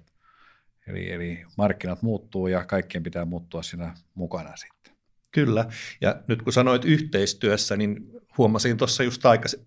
Eli, 0.87 1.11
eli 1.11 1.45
markkinat 1.57 2.01
muuttuu 2.01 2.47
ja 2.47 2.65
kaikkien 2.65 3.03
pitää 3.03 3.25
muuttua 3.25 3.63
siinä 3.63 3.93
mukana 4.13 4.55
sitten. 4.55 4.94
Kyllä, 5.35 5.65
ja 6.01 6.15
nyt 6.27 6.41
kun 6.41 6.53
sanoit 6.53 6.85
yhteistyössä, 6.85 7.77
niin 7.77 7.97
huomasin 8.37 8.77
tuossa 8.77 9.03
just 9.03 9.21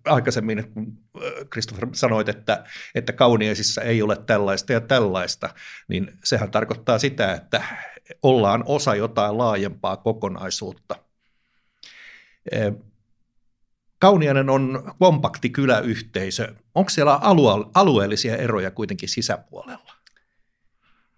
aikaisemmin, 0.05 0.59
että 0.59 0.71
kun 0.73 0.97
Christopher 1.51 1.87
sanoit, 1.93 2.29
että, 2.29 2.63
että 2.95 3.13
kauniaisissa 3.13 3.81
ei 3.81 4.01
ole 4.01 4.17
tällaista 4.25 4.73
ja 4.73 4.81
tällaista, 4.81 5.49
niin 5.87 6.11
sehän 6.23 6.51
tarkoittaa 6.51 6.99
sitä, 6.99 7.33
että 7.33 7.63
ollaan 8.23 8.63
osa 8.65 8.95
jotain 8.95 9.37
laajempaa 9.37 9.97
kokonaisuutta. 9.97 10.95
Kauniainen 13.99 14.49
on 14.49 14.93
kompakti 14.99 15.49
kyläyhteisö. 15.49 16.55
Onko 16.75 16.89
siellä 16.89 17.19
alue- 17.21 17.71
alueellisia 17.73 18.37
eroja 18.37 18.71
kuitenkin 18.71 19.09
sisäpuolella? 19.09 19.98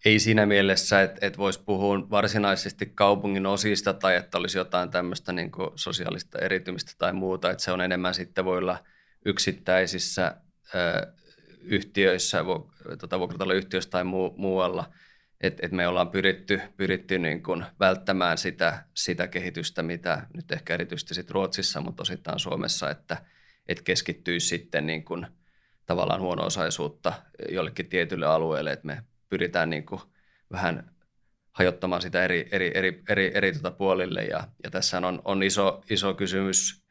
Ei 0.05 0.19
siinä 0.19 0.45
mielessä, 0.45 1.01
että, 1.01 1.27
että 1.27 1.37
voisi 1.37 1.63
puhua 1.65 2.09
varsinaisesti 2.09 2.85
kaupungin 2.85 3.45
osista 3.45 3.93
tai 3.93 4.15
että 4.15 4.37
olisi 4.37 4.57
jotain 4.57 4.89
tämmöistä 4.89 5.31
niin 5.31 5.51
sosiaalista 5.75 6.39
eritymistä 6.39 6.91
tai 6.97 7.13
muuta. 7.13 7.51
Että 7.51 7.63
se 7.63 7.71
on 7.71 7.81
enemmän 7.81 8.13
sitten 8.13 8.45
voi 8.45 8.57
olla 8.57 8.83
yksittäisissä 9.25 10.35
ö, 10.75 11.13
yhtiöissä, 11.61 12.43
tota, 12.99 13.19
vuokrataloyhtiöissä 13.19 13.89
tai 13.89 14.03
muu, 14.03 14.33
muualla– 14.37 14.89
että 15.41 15.65
et 15.65 15.71
me 15.71 15.87
ollaan 15.87 16.09
pyritty, 16.09 16.61
pyritty 16.77 17.19
niin 17.19 17.43
kuin 17.43 17.65
välttämään 17.79 18.37
sitä, 18.37 18.85
sitä 18.93 19.27
kehitystä, 19.27 19.83
mitä 19.83 20.27
nyt 20.33 20.51
ehkä 20.51 20.73
erityisesti 20.73 21.13
sit 21.13 21.31
Ruotsissa, 21.31 21.81
mutta 21.81 22.01
osittain 22.01 22.39
Suomessa, 22.39 22.89
että 22.89 23.17
et 23.67 23.81
keskittyisi 23.81 24.47
sitten 24.47 24.85
niin 24.85 25.03
kuin 25.03 25.27
tavallaan 25.85 26.21
huono-osaisuutta 26.21 27.13
jollekin 27.49 27.89
tietylle 27.89 28.25
alueelle, 28.25 28.71
että 28.71 28.87
me 28.87 29.03
pyritään 29.31 29.69
niin 29.69 29.85
kuin 29.85 30.01
vähän 30.51 30.91
hajottamaan 31.51 32.01
sitä 32.01 32.23
eri, 32.23 32.49
eri, 32.51 32.71
eri, 32.73 33.03
eri, 33.09 33.31
eri 33.33 33.53
tuota 33.53 33.71
puolille. 33.71 34.23
Ja, 34.23 34.47
ja 34.63 34.71
tässä 34.71 34.97
on, 34.97 35.21
on 35.25 35.43
iso, 35.43 35.81
iso 35.89 36.13
kysymys 36.13 36.83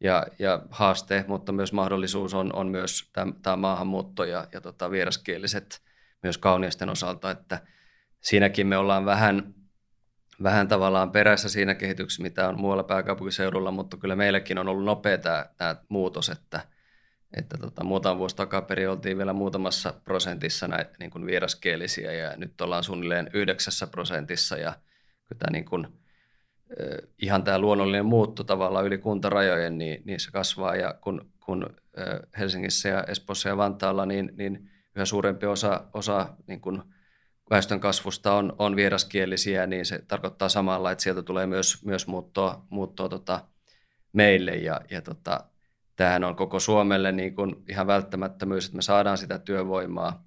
ja, 0.00 0.26
ja 0.38 0.62
haaste, 0.70 1.24
mutta 1.28 1.52
myös 1.52 1.72
mahdollisuus 1.72 2.34
on, 2.34 2.56
on 2.56 2.68
myös 2.68 3.10
tämä 3.42 3.56
maahanmuutto 3.56 4.24
ja, 4.24 4.46
ja 4.52 4.60
tota 4.60 4.90
vieraskieliset 4.90 5.82
myös 6.22 6.38
kauniisten 6.38 6.88
osalta, 6.88 7.30
että– 7.30 7.60
siinäkin 8.22 8.66
me 8.66 8.76
ollaan 8.76 9.04
vähän, 9.04 9.54
vähän 10.42 10.68
tavallaan 10.68 11.10
perässä 11.10 11.48
siinä 11.48 11.74
kehityksessä, 11.74 12.22
mitä 12.22 12.48
on 12.48 12.60
muualla 12.60 12.82
pääkaupunkiseudulla, 12.82 13.70
mutta 13.70 13.96
kyllä 13.96 14.16
meilläkin 14.16 14.58
on 14.58 14.68
ollut 14.68 14.84
nopea 14.84 15.18
tämä, 15.18 15.46
tämä 15.56 15.76
muutos, 15.88 16.28
että, 16.28 16.60
että 17.36 17.58
tota, 17.58 17.84
muutama 17.84 18.18
vuosi 18.18 18.36
takaperin 18.36 18.88
oltiin 18.88 19.18
vielä 19.18 19.32
muutamassa 19.32 19.94
prosentissa 20.04 20.68
näitä 20.68 20.92
niin 20.98 21.10
kuin 21.10 21.26
vieraskielisiä 21.26 22.12
ja 22.12 22.36
nyt 22.36 22.60
ollaan 22.60 22.84
suunnilleen 22.84 23.30
yhdeksässä 23.32 23.86
prosentissa 23.86 24.56
ja 24.56 24.72
kyllä 25.24 25.38
tämä 25.38 25.52
niin 25.52 25.64
kuin, 25.64 25.88
ihan 27.18 27.44
tämä 27.44 27.58
luonnollinen 27.58 28.06
muutto 28.06 28.44
tavallaan 28.44 28.86
yli 28.86 28.98
kuntarajojen, 28.98 29.78
niin, 29.78 30.02
niin 30.04 30.20
se 30.20 30.30
kasvaa 30.30 30.76
ja 30.76 30.94
kun, 31.00 31.30
kun 31.40 31.76
Helsingissä 32.38 32.88
ja 32.88 33.04
Espoossa 33.04 33.48
ja 33.48 33.56
Vantaalla, 33.56 34.06
niin, 34.06 34.32
niin 34.36 34.70
yhä 34.96 35.04
suurempi 35.04 35.46
osa, 35.46 35.84
osa 35.94 36.28
niin 36.46 36.60
kuin 36.60 36.82
väestön 37.50 37.80
kasvusta 37.80 38.32
on, 38.32 38.52
on 38.58 38.76
vieraskielisiä, 38.76 39.66
niin 39.66 39.86
se 39.86 39.98
tarkoittaa 40.08 40.48
samalla, 40.48 40.90
että 40.90 41.02
sieltä 41.02 41.22
tulee 41.22 41.46
myös, 41.46 41.84
myös 41.84 42.06
muuttoa, 42.06 42.66
muuttoa 42.70 43.08
tota 43.08 43.44
meille. 44.12 44.50
Ja, 44.50 44.80
ja 44.90 45.02
tota, 45.02 45.44
tämähän 45.96 46.24
on 46.24 46.36
koko 46.36 46.60
Suomelle 46.60 47.12
niin 47.12 47.34
kuin 47.34 47.64
ihan 47.68 47.86
välttämättömyys, 47.86 48.64
että 48.64 48.76
me 48.76 48.82
saadaan 48.82 49.18
sitä 49.18 49.38
työvoimaa 49.38 50.24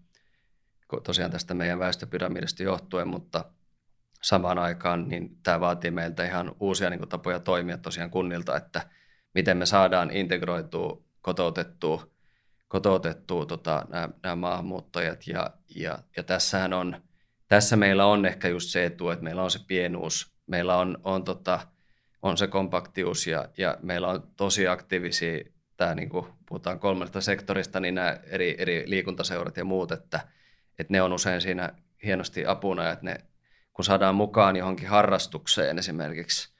tosiaan 1.03 1.31
tästä 1.31 1.53
meidän 1.53 1.79
väestöpyramidista 1.79 2.63
johtuen, 2.63 3.07
mutta 3.07 3.45
samaan 4.21 4.59
aikaan 4.59 5.07
niin 5.07 5.37
tämä 5.43 5.59
vaatii 5.59 5.91
meiltä 5.91 6.25
ihan 6.25 6.55
uusia 6.59 6.89
niin 6.89 6.99
kuin, 6.99 7.09
tapoja 7.09 7.39
toimia 7.39 7.77
tosiaan 7.77 8.09
kunnilta, 8.09 8.57
että 8.57 8.89
miten 9.33 9.57
me 9.57 9.65
saadaan 9.65 10.11
integroitua, 10.11 11.03
kotoutettua, 11.21 12.07
kotoutettua 12.67 13.45
tota, 13.45 13.85
nämä, 13.89 14.09
nämä 14.23 14.35
maahanmuuttajat. 14.35 15.27
Ja, 15.27 15.49
ja, 15.75 15.99
ja 16.17 16.23
tässähän 16.23 16.73
on 16.73 17.01
tässä 17.47 17.75
meillä 17.75 18.05
on 18.05 18.25
ehkä 18.25 18.47
just 18.47 18.69
se 18.69 18.85
etu, 18.85 19.09
että 19.09 19.23
meillä 19.23 19.43
on 19.43 19.51
se 19.51 19.59
pienuus, 19.67 20.35
meillä 20.47 20.77
on, 20.77 20.97
on, 21.03 21.23
tota, 21.23 21.59
on 22.21 22.37
se 22.37 22.47
kompaktius 22.47 23.27
ja, 23.27 23.49
ja 23.57 23.77
meillä 23.81 24.07
on 24.07 24.27
tosi 24.37 24.67
aktiivisia, 24.67 25.43
tämä 25.77 25.95
niin 25.95 26.09
kuin 26.09 26.25
puhutaan 26.49 26.79
kolmesta 26.79 27.21
sektorista, 27.21 27.79
niin 27.79 27.95
nämä 27.95 28.19
eri, 28.23 28.55
eri 28.57 28.83
liikuntaseurat 28.87 29.57
ja 29.57 29.65
muut, 29.65 29.91
että, 29.91 30.19
että 30.79 30.93
ne 30.93 31.01
on 31.01 31.13
usein 31.13 31.41
siinä 31.41 31.69
hienosti 32.03 32.45
apuna, 32.45 32.91
että 32.91 33.05
ne, 33.05 33.17
kun 33.73 33.85
saadaan 33.85 34.15
mukaan 34.15 34.55
johonkin 34.55 34.87
harrastukseen 34.87 35.79
esimerkiksi 35.79 36.55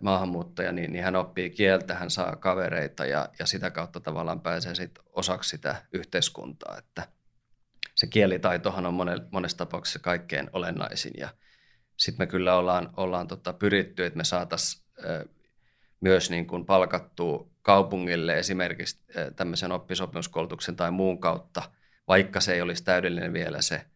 maahanmuuttaja, 0.00 0.72
niin, 0.72 0.92
niin 0.92 1.04
hän 1.04 1.16
oppii 1.16 1.50
kieltä, 1.50 1.94
hän 1.94 2.10
saa 2.10 2.36
kavereita 2.36 3.06
ja, 3.06 3.28
ja 3.38 3.46
sitä 3.46 3.70
kautta 3.70 4.00
tavallaan 4.00 4.40
pääsee 4.40 4.74
sit 4.74 4.98
osaksi 5.12 5.50
sitä 5.50 5.82
yhteiskuntaa, 5.92 6.78
että– 6.78 7.08
se 7.94 8.06
kielitaitohan 8.06 8.86
on 8.86 8.94
monessa 9.30 9.58
tapauksessa 9.58 9.98
kaikkein 9.98 10.50
olennaisin 10.52 11.12
ja 11.16 11.28
sitten 11.96 12.22
me 12.22 12.26
kyllä 12.26 12.56
ollaan, 12.56 12.90
ollaan 12.96 13.28
tota 13.28 13.52
pyritty, 13.52 14.04
että 14.04 14.16
me 14.16 14.24
saataisiin 14.24 14.84
myös 16.04 16.30
niin 16.30 16.46
kuin 16.46 16.66
palkattua 16.66 17.46
kaupungille 17.62 18.38
esimerkiksi 18.38 19.04
tämmöisen 19.36 19.72
oppisopimuskoulutuksen 19.72 20.76
tai 20.76 20.90
muun 20.90 21.20
kautta, 21.20 21.62
vaikka 22.08 22.40
se 22.40 22.54
ei 22.54 22.60
olisi 22.60 22.84
täydellinen 22.84 23.32
vielä 23.32 23.62
se 23.62 23.86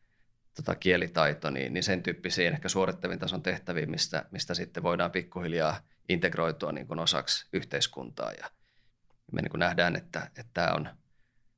tota, 0.57 0.75
kielitaito, 0.75 1.51
niin, 1.51 1.73
niin 1.73 1.85
sen 1.85 2.03
tyyppisiin 2.03 2.53
ehkä 2.53 2.69
suorittavin 2.69 3.19
tason 3.19 3.43
tehtäviin, 3.43 3.91
mistä, 3.91 4.25
mistä 4.31 4.55
sitten 4.55 4.83
voidaan 4.83 5.11
pikkuhiljaa 5.11 5.81
integroitua 6.09 6.73
niin 6.73 6.87
kuin 6.87 7.01
osaksi 7.01 7.49
yhteiskuntaa. 7.53 8.33
Ja 8.33 8.51
me 9.33 9.43
niin 9.43 9.51
kuin 9.51 9.61
nähdään, 9.61 9.97
että, 9.97 10.23
että 10.27 10.51
tämä 10.55 10.73
on 10.73 10.89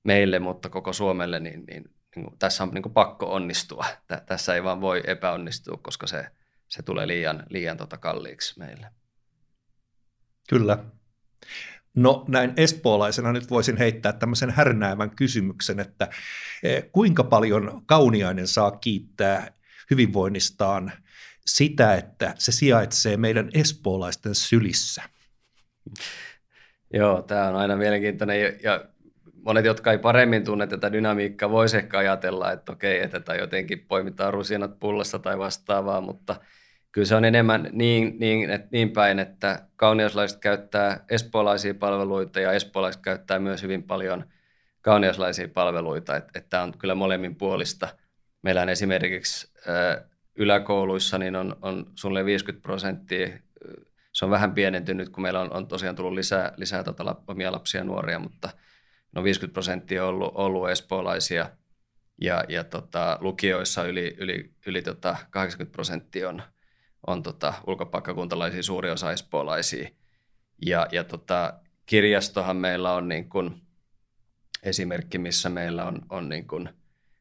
meille, 0.04 0.38
mutta 0.38 0.68
koko 0.68 0.92
Suomelle 0.92 1.40
niin, 1.40 1.64
niin 1.66 1.84
niin 2.16 2.24
kuin, 2.24 2.38
tässä 2.38 2.64
on 2.64 2.70
niin 2.70 2.82
kuin 2.82 2.92
pakko 2.92 3.32
onnistua. 3.34 3.86
Tä, 4.06 4.22
tässä 4.26 4.54
ei 4.54 4.64
vaan 4.64 4.80
voi 4.80 5.02
epäonnistua, 5.06 5.78
koska 5.82 6.06
se, 6.06 6.26
se 6.68 6.82
tulee 6.82 7.06
liian, 7.06 7.46
liian 7.48 7.76
tota 7.76 7.98
kalliiksi 7.98 8.58
meille. 8.58 8.99
Kyllä. 10.50 10.78
No 11.94 12.24
näin 12.28 12.52
espoolaisena 12.56 13.32
nyt 13.32 13.50
voisin 13.50 13.76
heittää 13.76 14.12
tämmöisen 14.12 14.50
härnäävän 14.50 15.10
kysymyksen, 15.10 15.80
että 15.80 16.08
eh, 16.62 16.84
kuinka 16.92 17.24
paljon 17.24 17.82
kauniainen 17.86 18.46
saa 18.46 18.70
kiittää 18.70 19.52
hyvinvoinnistaan 19.90 20.92
sitä, 21.46 21.94
että 21.94 22.34
se 22.38 22.52
sijaitsee 22.52 23.16
meidän 23.16 23.50
espoolaisten 23.54 24.34
sylissä? 24.34 25.02
Joo, 26.94 27.22
tämä 27.22 27.48
on 27.48 27.56
aina 27.56 27.76
mielenkiintoinen 27.76 28.58
ja 28.62 28.84
monet, 29.44 29.64
jotka 29.64 29.92
ei 29.92 29.98
paremmin 29.98 30.44
tunne 30.44 30.66
tätä 30.66 30.92
dynamiikkaa, 30.92 31.50
voisi 31.50 31.76
ehkä 31.76 31.98
ajatella, 31.98 32.52
että 32.52 32.72
okei, 32.72 33.02
että 33.02 33.20
tätä 33.20 33.34
jotenkin 33.34 33.84
poimitaan 33.88 34.32
rusinat 34.32 34.78
pullassa 34.78 35.18
tai 35.18 35.38
vastaavaa, 35.38 36.00
mutta 36.00 36.36
kyllä 36.92 37.06
se 37.06 37.14
on 37.14 37.24
enemmän 37.24 37.68
niin, 37.72 38.16
niin, 38.18 38.50
että, 38.50 38.68
niin 38.72 38.90
päin, 38.90 39.18
että 39.18 39.66
kauniaslaiset 39.76 40.40
käyttää 40.40 41.04
espoolaisia 41.08 41.74
palveluita 41.74 42.40
ja 42.40 42.52
espoolaiset 42.52 43.02
käyttää 43.02 43.38
myös 43.38 43.62
hyvin 43.62 43.82
paljon 43.82 44.24
kauniaslaisia 44.80 45.48
palveluita, 45.48 46.16
että, 46.16 46.30
että 46.34 46.50
tämä 46.50 46.62
on 46.62 46.78
kyllä 46.78 46.94
molemmin 46.94 47.36
puolista. 47.36 47.88
Meillä 48.42 48.62
esimerkiksi 48.62 49.52
yläkouluissa 50.36 51.18
niin 51.18 51.36
on, 51.36 51.56
on 51.62 51.92
sulle 51.94 52.24
50 52.24 52.62
prosenttia, 52.62 53.28
se 54.12 54.24
on 54.24 54.30
vähän 54.30 54.54
pienentynyt, 54.54 55.08
kun 55.08 55.22
meillä 55.22 55.40
on, 55.40 55.52
on 55.52 55.66
tosiaan 55.66 55.96
tullut 55.96 56.12
lisää, 56.12 56.52
lisää 56.56 56.84
tota, 56.84 57.16
omia 57.26 57.52
lapsia 57.52 57.80
ja 57.80 57.84
nuoria, 57.84 58.18
mutta 58.18 58.48
no 59.12 59.24
50 59.24 59.52
prosenttia 59.52 60.02
on 60.02 60.08
ollut, 60.08 60.32
ollut 60.34 60.70
espoolaisia. 60.70 61.50
Ja, 62.22 62.44
ja 62.48 62.64
tota, 62.64 63.18
lukioissa 63.20 63.84
yli, 63.84 64.16
yli, 64.18 64.50
yli 64.66 64.82
tota 64.82 65.16
80 65.30 65.72
prosenttia 65.72 66.28
on, 66.28 66.42
on 67.06 67.22
tota, 67.22 67.54
ulkopaikkakuntalaisia, 67.66 68.62
suuri 68.62 68.90
osa 68.90 69.12
espoolaisia. 69.12 69.88
Ja, 70.66 70.86
ja 70.92 71.04
tota, 71.04 71.54
kirjastohan 71.86 72.56
meillä 72.56 72.92
on 72.92 73.08
niin 73.08 73.28
kuin 73.28 73.62
esimerkki, 74.62 75.18
missä 75.18 75.48
meillä 75.48 75.84
on, 75.84 76.02
on 76.10 76.28
niin 76.28 76.46
kuin, 76.46 76.68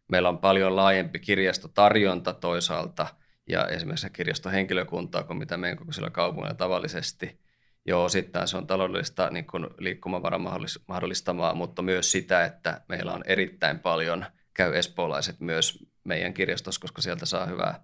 meillä 0.08 0.30
on 0.30 0.38
paljon 0.38 0.76
laajempi 0.76 1.20
kirjastotarjonta 1.20 2.34
toisaalta 2.34 3.08
ja 3.50 3.68
esimerkiksi 3.68 4.10
kirjastohenkilökuntaa 4.10 5.24
kuin 5.24 5.38
mitä 5.38 5.58
meidän 5.58 5.78
kokoisilla 5.78 6.10
kaupungilla 6.10 6.54
tavallisesti. 6.54 7.40
Joo, 7.86 8.04
osittain 8.04 8.48
se 8.48 8.58
on 8.58 8.68
taloudellista 8.68 9.30
niin 9.30 9.48
kuin 9.48 9.68
liikkumavaran 9.78 10.42
mahdollistamaa, 10.88 11.54
mutta 11.54 11.82
myös 11.82 12.12
sitä, 12.12 12.46
että 12.46 12.82
meillä 12.88 13.14
on 13.14 13.24
erittäin 13.26 13.80
paljon 13.80 14.26
käy 14.54 14.78
espoolaiset 14.78 15.40
myös 15.40 15.86
meidän 16.04 16.34
kirjastossa, 16.34 16.82
koska 16.82 17.02
sieltä 17.02 17.26
saa 17.26 17.46
hyvää, 17.46 17.84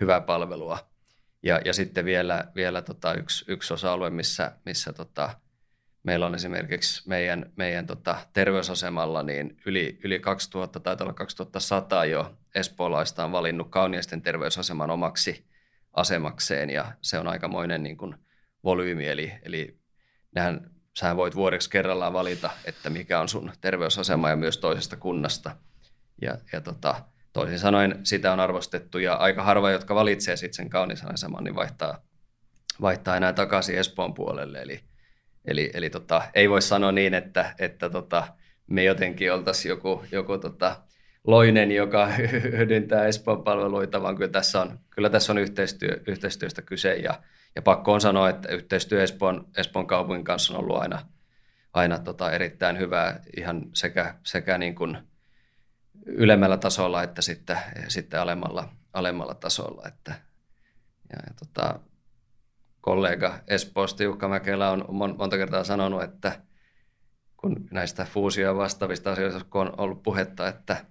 hyvää 0.00 0.20
palvelua. 0.20 0.91
Ja, 1.42 1.60
ja 1.64 1.72
sitten 1.72 2.04
vielä, 2.04 2.44
vielä 2.54 2.82
tota 2.82 3.14
yksi, 3.14 3.44
yksi 3.48 3.74
osa-alue, 3.74 4.10
missä, 4.10 4.52
missä 4.64 4.92
tota, 4.92 5.36
meillä 6.02 6.26
on 6.26 6.34
esimerkiksi 6.34 7.08
meidän, 7.08 7.52
meidän 7.56 7.86
tota, 7.86 8.16
terveysasemalla 8.32 9.22
niin 9.22 9.60
yli, 9.66 9.98
yli 10.04 10.20
2000, 10.20 10.80
tai 10.80 10.96
olla 11.00 11.12
2100 11.12 12.04
jo 12.04 12.36
espoolaista 12.54 13.24
on 13.24 13.32
valinnut 13.32 13.70
Kauniaisten 13.70 14.22
terveysaseman 14.22 14.90
omaksi 14.90 15.46
asemakseen, 15.92 16.70
ja 16.70 16.92
se 17.00 17.18
on 17.18 17.28
aikamoinen 17.28 17.82
niin 17.82 17.96
kuin, 17.96 18.14
volyymi, 18.64 19.08
eli, 19.08 19.32
eli 19.42 19.78
nähän, 20.34 20.70
sähän 20.98 21.16
voit 21.16 21.34
vuodeksi 21.34 21.70
kerrallaan 21.70 22.12
valita, 22.12 22.50
että 22.64 22.90
mikä 22.90 23.20
on 23.20 23.28
sun 23.28 23.52
terveysasema 23.60 24.30
ja 24.30 24.36
myös 24.36 24.58
toisesta 24.58 24.96
kunnasta. 24.96 25.56
Ja, 26.22 26.38
ja 26.52 26.60
tota, 26.60 27.04
toisin 27.32 27.58
sanoen 27.58 28.00
sitä 28.02 28.32
on 28.32 28.40
arvostettu 28.40 28.98
ja 28.98 29.14
aika 29.14 29.42
harva, 29.42 29.70
jotka 29.70 29.94
valitsee 29.94 30.36
sitten 30.36 30.54
sen 30.54 30.70
kauniisan 30.70 31.14
aseman, 31.14 31.44
niin 31.44 31.54
vaihtaa, 31.54 32.02
vaihtaa 32.80 33.16
enää 33.16 33.32
takaisin 33.32 33.78
Espoon 33.78 34.14
puolelle. 34.14 34.62
Eli, 34.62 34.80
eli, 35.44 35.70
eli 35.74 35.90
tota, 35.90 36.22
ei 36.34 36.50
voi 36.50 36.62
sanoa 36.62 36.92
niin, 36.92 37.14
että, 37.14 37.54
että 37.58 37.90
tota, 37.90 38.28
me 38.66 38.84
jotenkin 38.84 39.32
oltaisiin 39.32 39.70
joku, 39.70 40.04
joku 40.12 40.38
tota, 40.38 40.76
loinen, 41.26 41.72
joka 41.72 42.06
hyödyntää 42.52 43.06
Espoon 43.06 43.44
palveluita, 43.44 44.02
vaan 44.02 44.16
kyllä 44.16 44.30
tässä 44.30 44.60
on, 44.60 44.78
kyllä 44.90 45.10
tässä 45.10 45.32
on 45.32 45.38
yhteistyö, 45.38 46.00
yhteistyöstä 46.06 46.62
kyse 46.62 46.94
ja, 46.94 47.22
ja 47.56 47.62
pakko 47.62 47.92
on 47.92 48.00
sanoa, 48.00 48.28
että 48.28 48.48
yhteistyö 48.48 49.02
Espoon, 49.02 49.46
Espoon 49.56 49.86
kaupungin 49.86 50.24
kanssa 50.24 50.54
on 50.54 50.60
ollut 50.60 50.76
aina, 50.76 51.02
aina 51.72 51.98
tota 51.98 52.32
erittäin 52.32 52.78
hyvää 52.78 53.20
ihan 53.36 53.62
sekä, 53.74 54.14
sekä 54.24 54.58
niin 54.58 54.74
kuin– 54.74 54.98
ylemmällä 56.06 56.56
tasolla 56.56 57.02
että 57.02 57.22
sitten, 57.22 57.58
sitten 57.88 58.20
alemmalla, 58.20 58.68
alemmalla 58.92 59.34
tasolla. 59.34 59.82
Että, 59.88 60.14
ja, 61.12 61.18
ja 61.28 61.34
tota, 61.38 61.80
kollega 62.80 63.38
Espoosta 63.48 64.02
Jukka 64.02 64.28
Mäkelä 64.28 64.70
on 64.70 64.84
monta 65.18 65.36
kertaa 65.36 65.64
sanonut, 65.64 66.02
että 66.02 66.40
kun 67.36 67.68
näistä 67.70 68.04
fuusio- 68.04 68.56
vastaavista 68.56 69.12
asioista 69.12 69.44
kun 69.50 69.60
on 69.60 69.74
ollut 69.80 70.02
puhetta, 70.02 70.48
että 70.48 70.84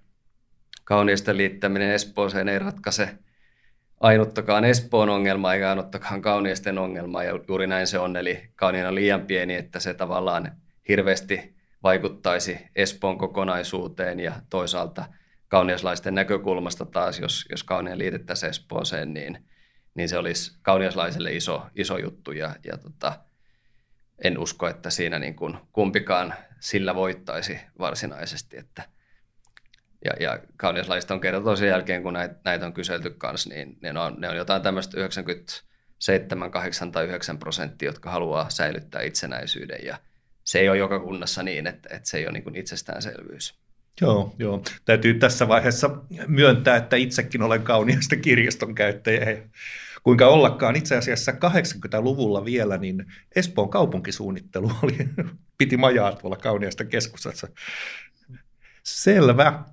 kauniisten 0.84 1.36
liittäminen 1.36 1.90
Espooseen 1.90 2.48
ei 2.48 2.58
ratkaise 2.58 3.18
ainuttakaan 4.00 4.64
Espoon 4.64 5.08
ongelmaa 5.08 5.54
eikä 5.54 5.70
ainuttakaan 5.70 6.22
kauniisten 6.22 6.78
ongelmaa, 6.78 7.24
ja 7.24 7.40
juuri 7.48 7.66
näin 7.66 7.86
se 7.86 7.98
on, 7.98 8.16
eli 8.16 8.50
kauniina 8.56 8.88
on 8.88 8.94
liian 8.94 9.26
pieni, 9.26 9.54
että 9.54 9.80
se 9.80 9.94
tavallaan 9.94 10.52
hirveästi 10.88 11.56
vaikuttaisi 11.82 12.58
Espoon 12.76 13.18
kokonaisuuteen 13.18 14.20
ja 14.20 14.32
toisaalta 14.50 15.04
kauniaslaisten 15.48 16.14
näkökulmasta 16.14 16.86
taas, 16.86 17.18
jos, 17.18 17.46
jos 17.50 17.64
kaunian 17.64 17.98
liitettäisiin 17.98 18.50
Espooseen, 18.50 19.14
niin, 19.14 19.48
niin 19.94 20.08
se 20.08 20.18
olisi 20.18 20.58
kauniaslaiselle 20.62 21.32
iso, 21.32 21.66
iso 21.74 21.98
juttu 21.98 22.32
ja, 22.32 22.56
ja 22.64 22.78
tota, 22.78 23.20
en 24.24 24.38
usko, 24.38 24.68
että 24.68 24.90
siinä 24.90 25.18
niin 25.18 25.36
kuin 25.36 25.58
kumpikaan 25.72 26.34
sillä 26.60 26.94
voittaisi 26.94 27.60
varsinaisesti. 27.78 28.58
Että, 28.58 28.82
ja, 30.04 30.12
ja 30.20 30.40
kauniaslaiset 30.56 31.10
on 31.10 31.20
kerrottu 31.20 31.56
sen 31.56 31.68
jälkeen, 31.68 32.02
kun 32.02 32.12
näitä, 32.12 32.34
näitä 32.44 32.66
on 32.66 32.72
kyselty 32.72 33.10
kanssa, 33.10 33.48
niin 33.48 33.78
ne 33.80 34.00
on, 34.00 34.14
ne 34.18 34.28
on 34.28 34.36
jotain 34.36 34.62
tämmöistä 34.62 34.96
97, 35.00 36.50
8 36.50 36.92
tai 36.92 37.04
9 37.04 37.38
prosenttia, 37.38 37.88
jotka 37.88 38.10
haluaa 38.10 38.50
säilyttää 38.50 39.02
itsenäisyyden 39.02 39.84
ja 39.84 39.98
se 40.44 40.58
ei 40.58 40.68
ole 40.68 40.78
joka 40.78 41.00
kunnassa 41.00 41.42
niin, 41.42 41.66
että, 41.66 41.96
että 41.96 42.08
se 42.08 42.18
ei 42.18 42.24
ole 42.24 42.32
niin 42.32 42.42
kuin 42.44 42.56
itsestäänselvyys. 42.56 43.54
Joo, 44.00 44.34
joo. 44.38 44.62
Täytyy 44.84 45.14
tässä 45.14 45.48
vaiheessa 45.48 45.90
myöntää, 46.26 46.76
että 46.76 46.96
itsekin 46.96 47.42
olen 47.42 47.62
kauniista 47.62 48.16
kirjaston 48.16 48.74
käyttäjä. 48.74 49.30
Ja 49.30 49.42
kuinka 50.02 50.28
ollakaan 50.28 50.76
itse 50.76 50.96
asiassa 50.96 51.32
80-luvulla 51.32 52.44
vielä, 52.44 52.78
niin 52.78 53.06
Espoon 53.36 53.70
kaupunkisuunnittelu 53.70 54.72
oli, 54.82 54.98
piti 55.58 55.76
majaa 55.76 56.16
tuolla 56.16 56.36
kauniista 56.36 56.84
keskustassa. 56.84 57.48
Selvä. 58.82 59.64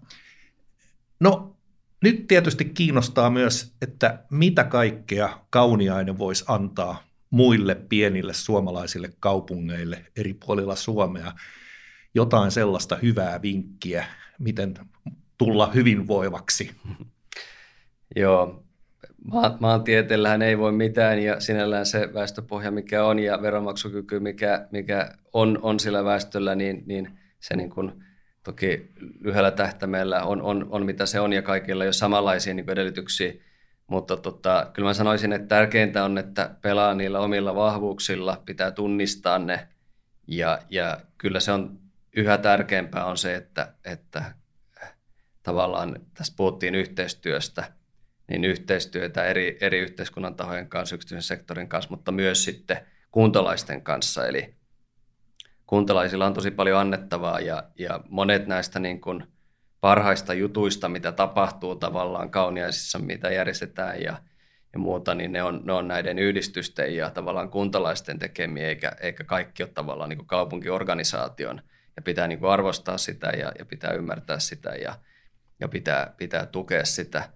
No 1.19 1.57
nyt 2.03 2.27
tietysti 2.27 2.65
kiinnostaa 2.65 3.29
myös, 3.29 3.73
että 3.81 4.23
mitä 4.31 4.63
kaikkea 4.63 5.39
kauniainen 5.49 6.17
voisi 6.17 6.45
antaa 6.47 7.08
muille 7.29 7.75
pienille 7.75 8.33
suomalaisille 8.33 9.09
kaupungeille 9.19 10.05
eri 10.17 10.33
puolilla 10.33 10.75
Suomea 10.75 11.31
jotain 12.13 12.51
sellaista 12.51 12.95
hyvää 13.01 13.41
vinkkiä, 13.41 14.05
miten 14.39 14.73
tulla 15.37 15.71
hyvinvoivaksi? 15.71 16.71
Joo, 18.15 18.63
maantieteellähän 19.59 20.41
ei 20.41 20.57
voi 20.57 20.71
mitään 20.71 21.19
ja 21.19 21.39
sinällään 21.39 21.85
se 21.85 22.13
väestöpohja, 22.13 22.71
mikä 22.71 23.05
on 23.05 23.19
ja 23.19 23.41
veronmaksukyky, 23.41 24.19
mikä, 24.19 24.67
mikä 24.71 25.09
on, 25.33 25.59
on 25.61 25.79
sillä 25.79 26.03
väestöllä, 26.03 26.55
niin, 26.55 26.83
niin 26.85 27.19
se 27.39 27.55
niin 27.55 27.69
kuin, 27.69 27.91
toki 28.43 28.91
lyhyellä 29.19 29.51
tähtäimellä 29.51 30.23
on, 30.23 30.41
on, 30.41 30.67
on, 30.69 30.85
mitä 30.85 31.05
se 31.05 31.19
on 31.19 31.33
ja 31.33 31.41
kaikilla 31.41 31.83
ole 31.83 31.93
samanlaisia 31.93 32.53
niin 32.53 32.69
edellytyksiä 32.69 33.33
mutta 33.89 34.17
tota, 34.17 34.69
kyllä 34.73 34.89
mä 34.89 34.93
sanoisin, 34.93 35.33
että 35.33 35.47
tärkeintä 35.47 36.05
on, 36.05 36.17
että 36.17 36.55
pelaa 36.61 36.93
niillä 36.93 37.19
omilla 37.19 37.55
vahvuuksilla, 37.55 38.41
pitää 38.45 38.71
tunnistaa 38.71 39.39
ne. 39.39 39.67
Ja, 40.27 40.59
ja 40.69 41.01
kyllä 41.17 41.39
se 41.39 41.51
on 41.51 41.79
yhä 42.15 42.37
tärkeämpää 42.37 43.05
on 43.05 43.17
se, 43.17 43.35
että, 43.35 43.73
että 43.85 44.33
tavallaan 45.43 45.99
tässä 46.13 46.33
puhuttiin 46.37 46.75
yhteistyöstä, 46.75 47.71
niin 48.27 48.45
yhteistyötä 48.45 49.25
eri, 49.25 49.57
eri 49.61 49.79
yhteiskunnan 49.79 50.35
tahojen 50.35 50.69
kanssa, 50.69 50.95
yksityisen 50.95 51.23
sektorin 51.23 51.69
kanssa, 51.69 51.89
mutta 51.89 52.11
myös 52.11 52.43
sitten 52.43 52.77
kuntalaisten 53.11 53.81
kanssa. 53.81 54.27
Eli 54.27 54.55
kuntalaisilla 55.65 56.25
on 56.25 56.33
tosi 56.33 56.51
paljon 56.51 56.79
annettavaa 56.79 57.39
ja, 57.39 57.63
ja 57.79 57.99
monet 58.09 58.47
näistä 58.47 58.79
niin 58.79 59.01
kuin– 59.01 59.23
parhaista 59.81 60.33
jutuista, 60.33 60.89
mitä 60.89 61.11
tapahtuu 61.11 61.75
tavallaan 61.75 62.29
kauniaisissa, 62.29 62.99
mitä 62.99 63.31
järjestetään 63.31 64.01
ja, 64.01 64.21
ja 64.73 64.79
muuta, 64.79 65.15
niin 65.15 65.31
ne 65.31 65.43
on, 65.43 65.61
ne 65.63 65.73
on 65.73 65.87
näiden 65.87 66.19
yhdistysten 66.19 66.95
ja 66.95 67.09
tavallaan 67.09 67.49
kuntalaisten 67.49 68.19
tekemiä, 68.19 68.67
eikä, 68.67 68.91
eikä 69.01 69.23
kaikki 69.23 69.63
ole 69.63 69.71
tavallaan 69.73 70.09
niin 70.09 70.25
kaupunkiorganisaation. 70.25 71.61
Ja 71.95 72.01
pitää 72.01 72.27
niin 72.27 72.45
arvostaa 72.45 72.97
sitä 72.97 73.27
ja, 73.27 73.51
ja 73.59 73.65
pitää 73.65 73.91
ymmärtää 73.91 74.39
sitä 74.39 74.69
ja, 74.69 74.95
ja 75.59 75.67
pitää, 75.67 76.13
pitää 76.17 76.45
tukea 76.45 76.85
sitä. 76.85 77.29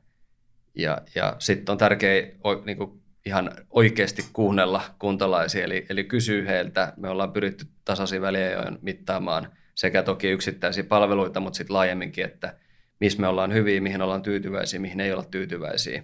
Ja, 0.75 1.01
ja 1.15 1.35
sitten 1.39 1.71
on 1.71 1.77
tärkeää 1.77 2.21
niin 2.65 3.01
ihan 3.25 3.51
oikeasti 3.69 4.25
kuunnella 4.33 4.81
kuntalaisia, 4.99 5.63
eli, 5.63 5.85
eli 5.89 6.03
kysyy 6.03 6.47
heiltä. 6.47 6.93
Me 6.97 7.09
ollaan 7.09 7.33
pyritty 7.33 7.65
tasaisin 7.85 8.21
väliajoin 8.21 8.79
mittaamaan– 8.81 9.47
sekä 9.75 10.03
toki 10.03 10.27
yksittäisiä 10.27 10.83
palveluita, 10.83 11.39
mutta 11.39 11.57
sitten 11.57 11.73
laajemminkin, 11.73 12.25
että 12.25 12.55
missä 12.99 13.21
me 13.21 13.27
ollaan 13.27 13.53
hyviä, 13.53 13.81
mihin 13.81 14.01
ollaan 14.01 14.21
tyytyväisiä, 14.21 14.79
mihin 14.79 14.99
ei 14.99 15.13
olla 15.13 15.23
tyytyväisiä. 15.23 16.03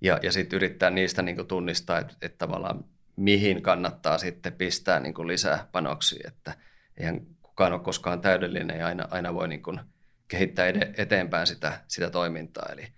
Ja, 0.00 0.18
ja 0.22 0.32
sitten 0.32 0.56
yrittää 0.56 0.90
niistä 0.90 1.22
niin 1.22 1.36
kuin 1.36 1.48
tunnistaa, 1.48 1.98
että, 1.98 2.14
että 2.22 2.38
tavallaan 2.38 2.84
mihin 3.16 3.62
kannattaa 3.62 4.18
sitten 4.18 4.52
pistää 4.52 5.00
niin 5.00 5.14
kuin 5.14 5.28
lisää 5.28 5.68
panoksia, 5.72 6.28
että 6.28 6.54
eihän 6.96 7.20
kukaan 7.42 7.72
ole 7.72 7.80
koskaan 7.80 8.20
täydellinen 8.20 8.78
ja 8.78 8.86
aina, 8.86 9.08
aina 9.10 9.34
voi 9.34 9.48
niin 9.48 9.62
kuin 9.62 9.80
kehittää 10.28 10.66
eteenpäin 10.96 11.46
sitä, 11.46 11.80
sitä 11.88 12.10
toimintaa. 12.10 12.68
Eli 12.72 12.88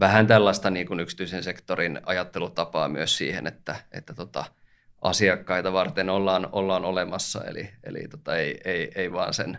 vähän 0.00 0.26
tällaista 0.26 0.70
niin 0.70 0.86
kuin 0.86 1.00
yksityisen 1.00 1.42
sektorin 1.42 2.00
ajattelutapaa 2.06 2.88
myös 2.88 3.16
siihen, 3.16 3.46
että, 3.46 3.76
että 3.92 4.14
tota, 4.14 4.44
asiakkaita 5.02 5.72
varten 5.72 6.10
ollaan, 6.10 6.48
ollaan 6.52 6.84
olemassa, 6.84 7.44
eli, 7.44 7.70
eli 7.84 8.08
tota, 8.08 8.36
ei, 8.36 8.60
ei, 8.64 8.92
ei 8.94 9.12
vaan 9.12 9.34
sen 9.34 9.58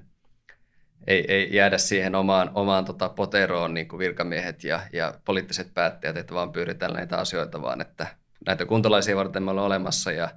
ei, 1.08 1.26
ei 1.28 1.56
jäädä 1.56 1.78
siihen 1.78 2.16
omaan, 2.16 2.52
omaan 2.54 2.86
tota 2.86 3.10
poteroon 3.10 3.74
niin 3.74 3.88
kuin 3.88 4.00
virkamiehet 4.00 4.64
ja, 4.64 4.82
ja 4.94 5.14
poliittiset 5.26 5.74
päättäjät, 5.74 6.18
että 6.18 6.34
vaan 6.34 6.52
pyritään 6.52 6.94
näitä 6.94 7.18
asioita, 7.18 7.62
vaan 7.62 7.82
että 7.82 8.08
näitä 8.46 8.66
kuntalaisia 8.66 9.16
varten 9.16 9.44
me 9.44 9.52
ollaan 9.52 9.68
olemassa 9.68 10.12
ja 10.12 10.30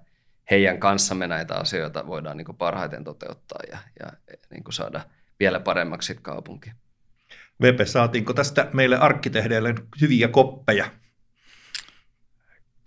heidän 0.50 0.80
kanssamme 0.80 1.26
näitä 1.26 1.54
asioita 1.54 2.06
voidaan 2.06 2.36
niin 2.36 2.44
kuin 2.44 2.56
parhaiten 2.56 3.04
toteuttaa 3.04 3.60
ja, 3.70 3.78
ja 4.00 4.12
niin 4.50 4.64
kuin 4.64 4.74
saada 4.74 5.00
vielä 5.40 5.60
paremmaksi 5.60 6.18
kaupunki. 6.22 6.70
Vepe, 7.62 7.86
saatiinko 7.86 8.32
tästä 8.32 8.70
meille 8.72 8.96
arkkitehdeille 8.96 9.74
hyviä 10.00 10.28
koppeja? 10.28 10.90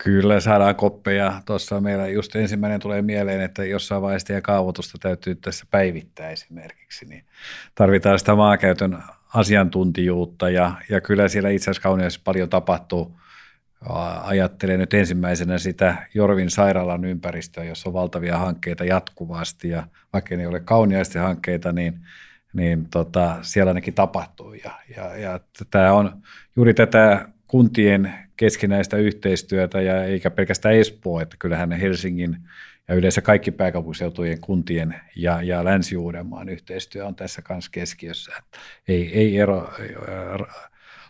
Kyllä 0.04 0.40
saadaan 0.40 0.76
koppeja. 0.76 1.42
Tuossa 1.46 1.82
meillä 1.82 2.08
just 2.08 2.36
ensimmäinen 2.36 2.80
tulee 2.80 3.02
mieleen, 3.02 3.42
että 3.42 3.66
jossain 3.66 4.02
vaiheessa 4.02 4.28
teidän 4.28 4.44
kaavoitusta 4.44 4.98
täytyy 5.02 5.36
tässä 5.36 5.66
päivittää 5.72 6.30
esimerkiksi. 6.30 7.06
Niin 7.06 7.24
tarvitaan 7.76 8.20
sitä 8.20 8.36
maakäytön 8.36 9.04
asiantuntijuutta 9.34 10.50
ja, 10.50 10.72
ja 10.90 11.02
kyllä 11.02 11.28
siellä 11.28 11.50
itse 11.50 11.64
asiassa 11.64 11.82
kauniissa 11.82 12.22
paljon 12.24 12.50
tapahtuu. 12.50 13.20
Ajattelen 14.24 14.80
nyt 14.80 14.94
ensimmäisenä 14.94 15.58
sitä 15.58 16.08
Jorvin 16.14 16.50
sairaalan 16.50 17.06
ympäristöä, 17.06 17.64
jossa 17.64 17.90
on 17.90 17.94
valtavia 17.94 18.38
hankkeita 18.38 18.86
jatkuvasti 18.86 19.70
ja 19.70 19.88
vaikka 20.14 20.36
ne 20.36 20.42
ei 20.42 20.48
ole 20.48 20.60
kauniaisten 20.60 21.22
hankkeita, 21.22 21.72
niin, 21.72 22.00
niin 22.54 22.86
tota, 22.90 23.38
siellä 23.42 23.70
ainakin 23.70 23.94
tapahtuu. 23.94 24.54
Ja, 24.54 24.72
ja, 24.96 25.18
ja 25.18 25.40
tämä 25.72 25.94
on 25.94 26.22
juuri 26.56 26.74
tätä 26.74 27.26
kuntien 27.48 28.29
keskinäistä 28.40 28.98
yhteistyötä 28.98 29.82
ja 29.82 30.04
eikä 30.04 30.32
pelkästään 30.32 30.76
Espoo, 30.76 31.20
että 31.20 31.36
kyllähän 31.40 31.72
Helsingin 31.72 32.38
ja 32.88 32.96
yleensä 32.96 33.22
kaikki 33.22 33.52
pääkaupunkiseutujen 33.52 34.42
kuntien 34.42 34.96
ja, 35.16 35.42
ja 35.42 35.66
Länsi-Uudenmaan 35.66 36.50
yhteistyö 36.50 37.06
on 37.06 37.16
tässä 37.16 37.42
kanssa 37.42 37.72
keskiössä. 37.72 38.32
Että 38.40 38.60
ei, 38.88 39.14
ei 39.14 39.38
ero 39.38 39.74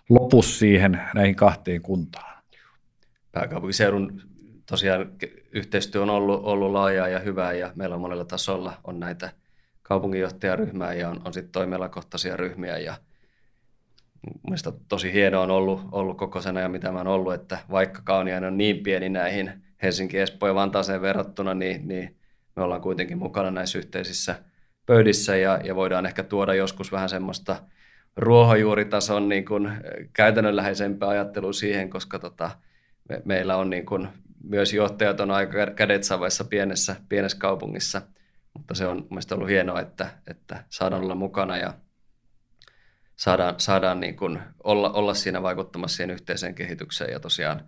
lopu 0.10 0.42
siihen 0.42 1.02
näihin 1.14 1.36
kahteen 1.36 1.82
kuntaan. 1.82 2.44
Pääkaupunkiseudun 3.32 4.22
tosiaan 4.66 5.12
yhteistyö 5.52 6.02
on 6.02 6.10
ollut, 6.10 6.44
ollut 6.44 6.72
laajaa 6.72 7.08
ja 7.08 7.20
hyvää 7.20 7.54
ja 7.54 7.72
meillä 7.76 7.96
on 7.96 8.02
monella 8.02 8.26
tasolla 8.26 8.78
on 8.84 9.00
näitä 9.00 9.30
kaupunginjohtajaryhmää 9.84 10.94
ja 10.94 11.10
on, 11.10 11.22
on 11.26 11.34
sitten 11.34 11.52
toimialakohtaisia 11.52 12.38
ryhmiä 12.38 12.78
ja– 12.78 12.98
Mielestäni 14.44 14.78
tosi 14.88 15.14
hienoa 15.14 15.44
on 15.44 15.52
ollut, 15.52 15.82
ollut 15.92 16.18
koko 16.18 16.42
sen 16.42 16.58
ajan, 16.58 16.72
mitä 16.72 16.92
mä 16.92 16.98
oon 16.98 17.08
ollut, 17.08 17.34
että 17.34 17.58
vaikka 17.72 18.02
Kauniainen 18.04 18.48
on 18.48 18.58
niin 18.58 18.84
pieni 18.84 19.10
näihin 19.10 19.52
Helsinki, 19.82 20.18
Espoo 20.20 20.50
ja 20.50 20.56
Vantaaseen 20.56 21.02
verrattuna, 21.02 21.54
niin, 21.54 21.88
niin 21.88 22.18
me 22.56 22.64
ollaan 22.64 22.82
kuitenkin 22.82 23.18
mukana 23.18 23.52
näissä 23.52 23.78
yhteisissä 23.80 24.36
pöydissä 24.86 25.36
ja, 25.36 25.60
ja 25.64 25.76
voidaan 25.76 26.06
ehkä 26.06 26.24
tuoda 26.24 26.54
joskus 26.54 26.92
vähän 26.92 27.10
semmoista 27.10 27.56
ruohonjuuritason 28.18 29.30
niin 29.30 29.46
kuin 29.46 29.72
käytännönläheisempää 30.14 31.10
ajattelua 31.10 31.54
siihen, 31.54 31.90
koska 31.90 32.20
tota, 32.20 32.52
me, 33.10 33.22
meillä 33.26 33.56
on 33.56 33.70
niin 33.70 33.86
kuin, 33.86 34.08
myös 34.44 34.74
johtajat 34.74 35.20
on 35.20 35.32
aika 35.32 35.66
kädet 35.66 36.04
savaissa 36.04 36.44
pienessä, 36.44 36.96
pienessä 37.10 37.38
kaupungissa, 37.38 38.02
mutta 38.54 38.74
se 38.74 38.88
on 38.88 39.08
mielestäni 39.10 39.38
ollut 39.38 39.50
hienoa, 39.50 39.82
että, 39.82 40.10
että 40.28 40.64
saadaan 40.70 41.04
olla 41.04 41.16
mukana 41.16 41.58
ja 41.58 41.74
saadaan, 43.20 43.56
saadaan 43.58 44.00
niin 44.00 44.16
kuin 44.16 44.40
olla, 44.64 44.92
olla 44.92 45.14
siinä 45.14 45.42
vaikuttamassa 45.42 45.96
siihen 45.98 46.12
yhteiseen 46.12 46.56
kehitykseen. 46.56 47.12
Ja 47.12 47.20
tosiaan 47.20 47.68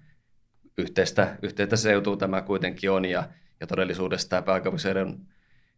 yhteistä, 0.77 1.37
yhteistä 1.41 1.75
seutua 1.75 2.17
tämä 2.17 2.41
kuitenkin 2.41 2.91
on. 2.91 3.05
Ja, 3.05 3.23
ja 3.59 3.67
todellisuudessa 3.67 4.29
tämä 4.29 4.41
pääkaupunkiseudun 4.41 5.27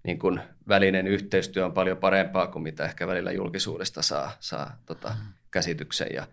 niin 0.03 0.19
kuin 0.19 0.41
välinen 0.67 1.07
yhteistyö 1.07 1.65
on 1.65 1.74
paljon 1.74 1.97
parempaa 1.97 2.47
kuin 2.47 2.63
mitä 2.63 2.86
ehkä 2.86 3.07
välillä 3.07 3.32
julkisuudesta 3.32 4.01
saa, 4.01 4.32
saa 4.39 4.78
tota, 4.86 5.09
mm. 5.09 5.34
käsityksen. 5.51 6.07
Ja 6.13 6.28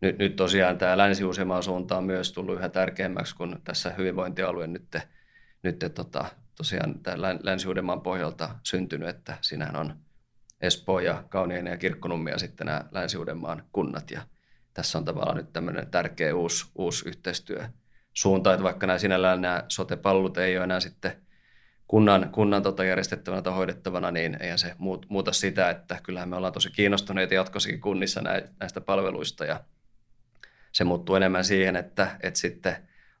nyt, 0.00 0.18
nyt 0.18 0.36
tosiaan 0.36 0.78
tämä 0.78 0.98
länsi 0.98 1.24
suunta 1.60 1.96
on 1.96 2.04
myös 2.04 2.32
tullut 2.32 2.56
yhä 2.56 2.68
tärkeämmäksi, 2.68 3.36
kun 3.36 3.60
tässä 3.64 3.90
hyvinvointialue 3.98 4.66
nyt, 4.66 4.96
nyt 5.62 5.78
tota, 5.94 6.24
tosiaan 6.56 6.98
tämä 7.02 7.36
länsi 7.42 7.68
pohjalta 8.02 8.56
syntynyt, 8.62 9.08
että 9.08 9.38
siinähän 9.40 9.76
on 9.76 9.96
Espoo 10.62 11.00
ja 11.00 11.24
Kauniainen 11.28 11.70
ja 11.70 11.76
Kirkkonummi 11.76 12.30
ja 12.30 12.38
sitten 12.38 12.66
nämä 12.66 12.84
länsi 12.90 13.18
kunnat. 13.72 14.10
Ja 14.10 14.22
tässä 14.74 14.98
on 14.98 15.04
tavallaan 15.04 15.36
nyt 15.36 15.52
tämmöinen 15.52 15.90
tärkeä 15.90 16.34
uusi, 16.34 16.66
uusi 16.74 17.08
yhteistyösuunta, 17.08 18.52
että 18.52 18.64
vaikka 18.64 18.86
nämä 18.86 18.98
sinällään 18.98 19.40
nämä 19.40 19.64
sote-palvelut 19.68 20.38
ei 20.38 20.56
ole 20.56 20.64
enää 20.64 20.80
sitten 20.80 21.12
kunnan, 21.88 22.28
kunnan 22.32 22.62
tota 22.62 22.84
järjestettävänä 22.84 23.42
tai 23.42 23.52
hoidettavana, 23.52 24.10
niin 24.10 24.36
eihän 24.40 24.58
se 24.58 24.74
muuta 25.08 25.32
sitä, 25.32 25.70
että 25.70 25.98
kyllähän 26.02 26.28
me 26.28 26.36
ollaan 26.36 26.52
tosi 26.52 26.70
kiinnostuneita 26.70 27.34
jatkossakin 27.34 27.80
kunnissa 27.80 28.22
näistä 28.60 28.80
palveluista 28.80 29.44
ja 29.44 29.60
se 30.72 30.84
muuttuu 30.84 31.16
enemmän 31.16 31.44
siihen, 31.44 31.76
että, 31.76 32.16
että 32.22 32.40
sitten 32.40 32.76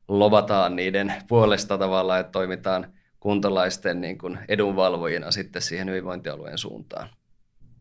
lovataan 0.08 0.76
niiden 0.76 1.14
puolesta 1.28 1.78
tavallaan, 1.78 2.20
että 2.20 2.32
toimitaan 2.32 2.92
kuntalaisten 3.20 4.00
niin 4.00 4.18
kuin 4.18 4.38
edunvalvojina 4.48 5.30
sitten 5.30 5.62
siihen 5.62 5.88
hyvinvointialueen 5.88 6.58
suuntaan 6.58 7.08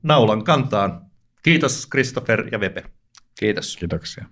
naulan 0.03 0.43
kantaan. 0.43 1.01
Kiitos 1.43 1.87
Christopher 1.91 2.47
ja 2.51 2.59
Vepe. 2.59 2.83
Kiitos. 3.39 3.77
Kiitoksia. 3.77 4.25